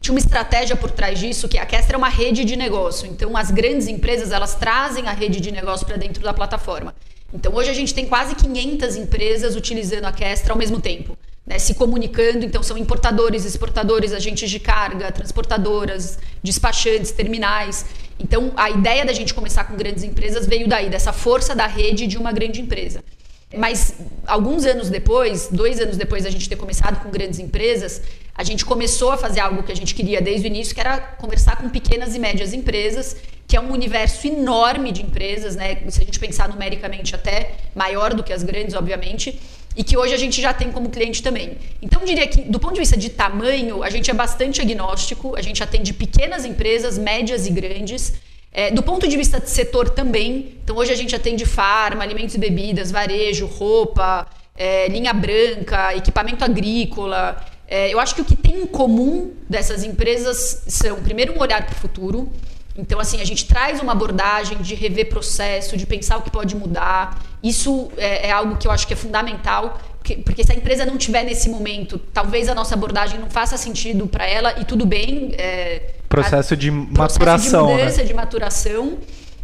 Tinha 0.00 0.14
uma 0.14 0.18
estratégia 0.18 0.74
por 0.74 0.90
trás 0.90 1.18
disso, 1.18 1.46
que 1.46 1.58
a 1.58 1.66
Kestra 1.66 1.96
é 1.96 1.98
uma 1.98 2.08
rede 2.08 2.46
de 2.46 2.56
negócio. 2.56 3.06
Então, 3.06 3.36
as 3.36 3.50
grandes 3.50 3.88
empresas, 3.88 4.32
elas 4.32 4.54
trazem 4.54 5.06
a 5.06 5.12
rede 5.12 5.38
de 5.38 5.52
negócio 5.52 5.86
para 5.86 5.98
dentro 5.98 6.22
da 6.22 6.32
plataforma. 6.32 6.94
Então, 7.34 7.54
hoje 7.54 7.68
a 7.68 7.74
gente 7.74 7.92
tem 7.92 8.06
quase 8.06 8.34
500 8.34 8.96
empresas 8.96 9.56
utilizando 9.56 10.06
a 10.06 10.12
Kestra 10.12 10.54
ao 10.54 10.58
mesmo 10.58 10.80
tempo. 10.80 11.16
Né, 11.50 11.58
se 11.58 11.74
comunicando, 11.74 12.44
então 12.44 12.62
são 12.62 12.78
importadores, 12.78 13.44
exportadores, 13.44 14.12
agentes 14.12 14.48
de 14.48 14.60
carga, 14.60 15.10
transportadoras, 15.10 16.16
despachantes, 16.44 17.10
terminais. 17.10 17.86
Então, 18.20 18.52
a 18.56 18.70
ideia 18.70 19.04
da 19.04 19.12
gente 19.12 19.34
começar 19.34 19.64
com 19.64 19.74
grandes 19.74 20.04
empresas 20.04 20.46
veio 20.46 20.68
daí, 20.68 20.88
dessa 20.88 21.12
força 21.12 21.52
da 21.52 21.66
rede 21.66 22.06
de 22.06 22.16
uma 22.16 22.30
grande 22.30 22.60
empresa. 22.60 23.02
Mas 23.52 23.94
alguns 24.28 24.64
anos 24.64 24.88
depois, 24.90 25.48
dois 25.50 25.80
anos 25.80 25.96
depois 25.96 26.22
da 26.22 26.30
gente 26.30 26.48
ter 26.48 26.54
começado 26.54 27.02
com 27.02 27.10
grandes 27.10 27.40
empresas, 27.40 28.00
a 28.32 28.44
gente 28.44 28.64
começou 28.64 29.10
a 29.10 29.16
fazer 29.16 29.40
algo 29.40 29.64
que 29.64 29.72
a 29.72 29.76
gente 29.76 29.92
queria 29.92 30.22
desde 30.22 30.46
o 30.46 30.48
início, 30.48 30.72
que 30.72 30.80
era 30.80 31.00
conversar 31.00 31.56
com 31.56 31.68
pequenas 31.68 32.14
e 32.14 32.20
médias 32.20 32.52
empresas, 32.52 33.16
que 33.48 33.56
é 33.56 33.60
um 33.60 33.72
universo 33.72 34.24
enorme 34.28 34.92
de 34.92 35.02
empresas, 35.02 35.56
né? 35.56 35.82
Se 35.88 36.00
a 36.00 36.04
gente 36.04 36.20
pensar 36.20 36.48
numericamente 36.48 37.12
até 37.12 37.56
maior 37.74 38.14
do 38.14 38.22
que 38.22 38.32
as 38.32 38.44
grandes, 38.44 38.76
obviamente, 38.76 39.40
e 39.80 39.82
que 39.82 39.96
hoje 39.96 40.12
a 40.12 40.18
gente 40.18 40.42
já 40.42 40.52
tem 40.52 40.70
como 40.70 40.90
cliente 40.90 41.22
também. 41.22 41.56
Então, 41.80 42.04
diria 42.04 42.26
que, 42.26 42.42
do 42.42 42.60
ponto 42.60 42.74
de 42.74 42.80
vista 42.80 42.98
de 42.98 43.08
tamanho, 43.08 43.82
a 43.82 43.88
gente 43.88 44.10
é 44.10 44.12
bastante 44.12 44.60
agnóstico, 44.60 45.34
a 45.34 45.40
gente 45.40 45.62
atende 45.62 45.94
pequenas 45.94 46.44
empresas, 46.44 46.98
médias 46.98 47.46
e 47.46 47.50
grandes. 47.50 48.12
É, 48.52 48.70
do 48.70 48.82
ponto 48.82 49.08
de 49.08 49.16
vista 49.16 49.40
de 49.40 49.48
setor 49.48 49.88
também, 49.88 50.56
então 50.62 50.76
hoje 50.76 50.92
a 50.92 50.94
gente 50.94 51.16
atende 51.16 51.46
farma, 51.46 52.02
alimentos 52.02 52.34
e 52.34 52.38
bebidas, 52.38 52.90
varejo, 52.90 53.46
roupa, 53.46 54.26
é, 54.54 54.86
linha 54.88 55.14
branca, 55.14 55.96
equipamento 55.96 56.44
agrícola. 56.44 57.42
É, 57.66 57.90
eu 57.90 57.98
acho 57.98 58.14
que 58.14 58.20
o 58.20 58.24
que 58.26 58.36
tem 58.36 58.64
em 58.64 58.66
comum 58.66 59.32
dessas 59.48 59.82
empresas 59.82 60.62
são, 60.66 61.02
primeiro, 61.02 61.32
um 61.32 61.40
olhar 61.40 61.64
para 61.64 61.72
o 61.74 61.78
futuro. 61.78 62.30
Então, 62.76 63.00
assim, 63.00 63.18
a 63.22 63.24
gente 63.24 63.46
traz 63.46 63.80
uma 63.80 63.92
abordagem 63.92 64.58
de 64.58 64.74
rever 64.74 65.08
processo, 65.08 65.74
de 65.74 65.86
pensar 65.86 66.18
o 66.18 66.22
que 66.22 66.30
pode 66.30 66.54
mudar. 66.54 67.29
Isso 67.42 67.90
é, 67.96 68.28
é 68.28 68.30
algo 68.30 68.56
que 68.56 68.66
eu 68.66 68.70
acho 68.70 68.86
que 68.86 68.92
é 68.92 68.96
fundamental, 68.96 69.80
porque, 70.24 70.44
se 70.44 70.52
a 70.52 70.54
empresa 70.54 70.84
não 70.84 70.96
tiver 70.96 71.22
nesse 71.24 71.48
momento, 71.48 71.98
talvez 71.98 72.48
a 72.48 72.54
nossa 72.54 72.74
abordagem 72.74 73.18
não 73.18 73.30
faça 73.30 73.56
sentido 73.56 74.06
para 74.06 74.26
ela 74.26 74.58
e 74.60 74.64
tudo 74.64 74.84
bem. 74.86 75.34
É, 75.38 75.92
processo 76.08 76.56
de 76.56 76.70
maturação. 76.70 77.18
Processo 77.18 77.50
de 77.50 77.56
mudança, 77.56 78.02
né? 78.02 78.04
de 78.04 78.14
maturação. 78.14 78.98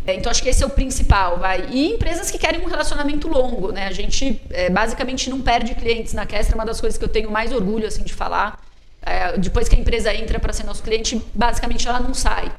É, 0.07 0.15
então, 0.15 0.31
acho 0.31 0.43
que 0.43 0.49
esse 0.49 0.63
é 0.63 0.67
o 0.67 0.71
principal, 0.71 1.39
vai. 1.39 1.67
E 1.71 1.95
empresas 1.95 2.31
que 2.31 2.39
querem 2.39 2.61
um 2.61 2.69
relacionamento 2.69 3.29
longo, 3.29 3.73
né? 3.73 3.87
A 3.87 3.93
gente 3.93 4.41
é, 4.51 4.71
basicamente 4.71 5.29
não 5.29 5.41
perde 5.41 5.75
clientes 5.75 6.15
na 6.15 6.25
Kestra, 6.25 6.55
é 6.55 6.57
uma 6.57 6.65
das 6.65 6.81
coisas 6.81 6.97
que 6.97 7.05
eu 7.05 7.09
tenho 7.09 7.31
mais 7.31 7.53
orgulho, 7.53 7.87
assim, 7.87 8.05
de 8.05 8.15
falar. 8.15 8.61
É, 9.03 9.37
depois 9.37 9.69
que 9.69 9.77
a 9.77 9.79
empresa 9.79 10.15
entra 10.15 10.39
para 10.39 10.53
ser 10.53 10.65
nosso 10.65 10.83
cliente, 10.83 11.21
basicamente 11.35 11.87
ela 11.89 12.01
não 12.01 12.15
sai. 12.15 12.53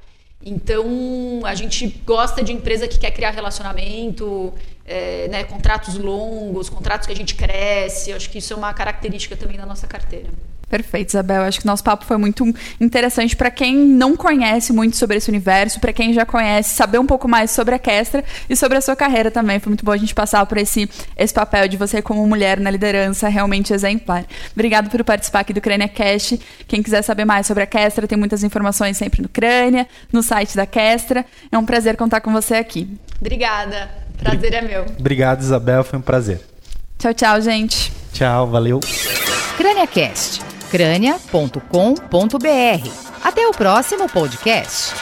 Então, 0.46 1.42
a 1.46 1.56
gente 1.56 1.88
gosta 2.06 2.44
de 2.44 2.52
empresa 2.54 2.88
que 2.88 3.00
quer 3.00 3.12
criar 3.12 3.32
relacionamento, 3.32 4.54
é, 4.88 5.28
né, 5.28 5.44
contratos 5.44 5.98
longos, 5.98 6.70
contratos 6.70 7.06
que 7.06 7.14
a 7.14 7.16
gente 7.16 7.36
cresce. 7.36 8.14
Acho 8.14 8.30
que 8.30 8.38
isso 8.38 8.54
é 8.54 8.56
uma 8.56 8.74
característica 8.74 9.36
também 9.36 9.58
da 9.58 9.66
nossa 9.66 9.86
carteira. 9.86 10.30
Perfeito, 10.70 11.10
Isabel. 11.10 11.44
Acho 11.44 11.62
que 11.62 11.66
nosso 11.66 11.84
papo 11.84 12.04
foi 12.04 12.18
muito 12.18 12.44
interessante 12.80 13.38
para 13.38 13.50
quem 13.50 13.74
não 13.74 14.18
conhece 14.18 14.74
muito 14.74 14.98
sobre 14.98 15.16
esse 15.16 15.30
universo, 15.30 15.80
para 15.80 15.94
quem 15.94 16.12
já 16.12 16.26
conhece, 16.26 16.76
saber 16.76 17.00
um 17.00 17.06
pouco 17.06 17.26
mais 17.26 17.52
sobre 17.52 17.74
a 17.74 17.80
Kestra 17.80 18.24
e 18.50 18.56
sobre 18.56 18.78
a 18.78 18.82
sua 18.82 18.96
carreira 18.96 19.32
também. 19.32 19.60
Foi 19.60 19.70
muito 19.70 19.86
bom 19.86 19.94
a 19.94 19.98
gente 19.98 20.14
passar 20.14 20.46
por 20.46 20.58
esse, 20.58 20.90
esse 21.16 21.34
papel 21.34 21.70
de 21.70 21.78
você 21.78 22.02
como 22.02 22.26
mulher 22.28 22.60
na 22.60 22.70
liderança 22.70 23.30
realmente 23.30 23.72
exemplar. 23.72 24.26
Obrigado 24.52 24.90
por 24.90 25.02
participar 25.06 25.40
aqui 25.40 25.54
do 25.54 25.62
Crânia 25.62 25.88
Cast. 25.88 26.38
Quem 26.68 26.84
quiser 26.84 27.02
saber 27.02 27.24
mais 27.24 27.48
sobre 27.48 27.64
a 27.64 27.68
Kestra, 27.68 28.06
tem 28.06 28.18
muitas 28.18 28.44
informações 28.44 28.98
sempre 28.98 29.22
no 29.22 29.30
Crânia, 29.30 29.88
no 30.12 30.22
site 30.22 30.54
da 30.54 30.66
Kestra. 30.66 31.26
É 31.50 31.58
um 31.58 31.66
prazer 31.66 31.96
contar 31.96 32.20
com 32.20 32.34
você 32.34 32.56
aqui. 32.56 32.90
Obrigada. 33.22 34.07
Prazer 34.18 34.54
é 34.54 34.62
meu. 34.62 34.86
Obrigado, 35.00 35.42
Isabel. 35.42 35.84
Foi 35.84 36.00
um 36.00 36.02
prazer. 36.02 36.42
Tchau, 36.98 37.14
tchau, 37.14 37.42
gente. 37.42 37.92
Tchau, 38.12 38.48
valeu. 38.48 38.80
CrâniaCast 39.58 40.48
crânia.com.br. 40.70 41.62
Até 43.24 43.48
o 43.48 43.52
próximo 43.52 44.10
podcast. 44.10 44.94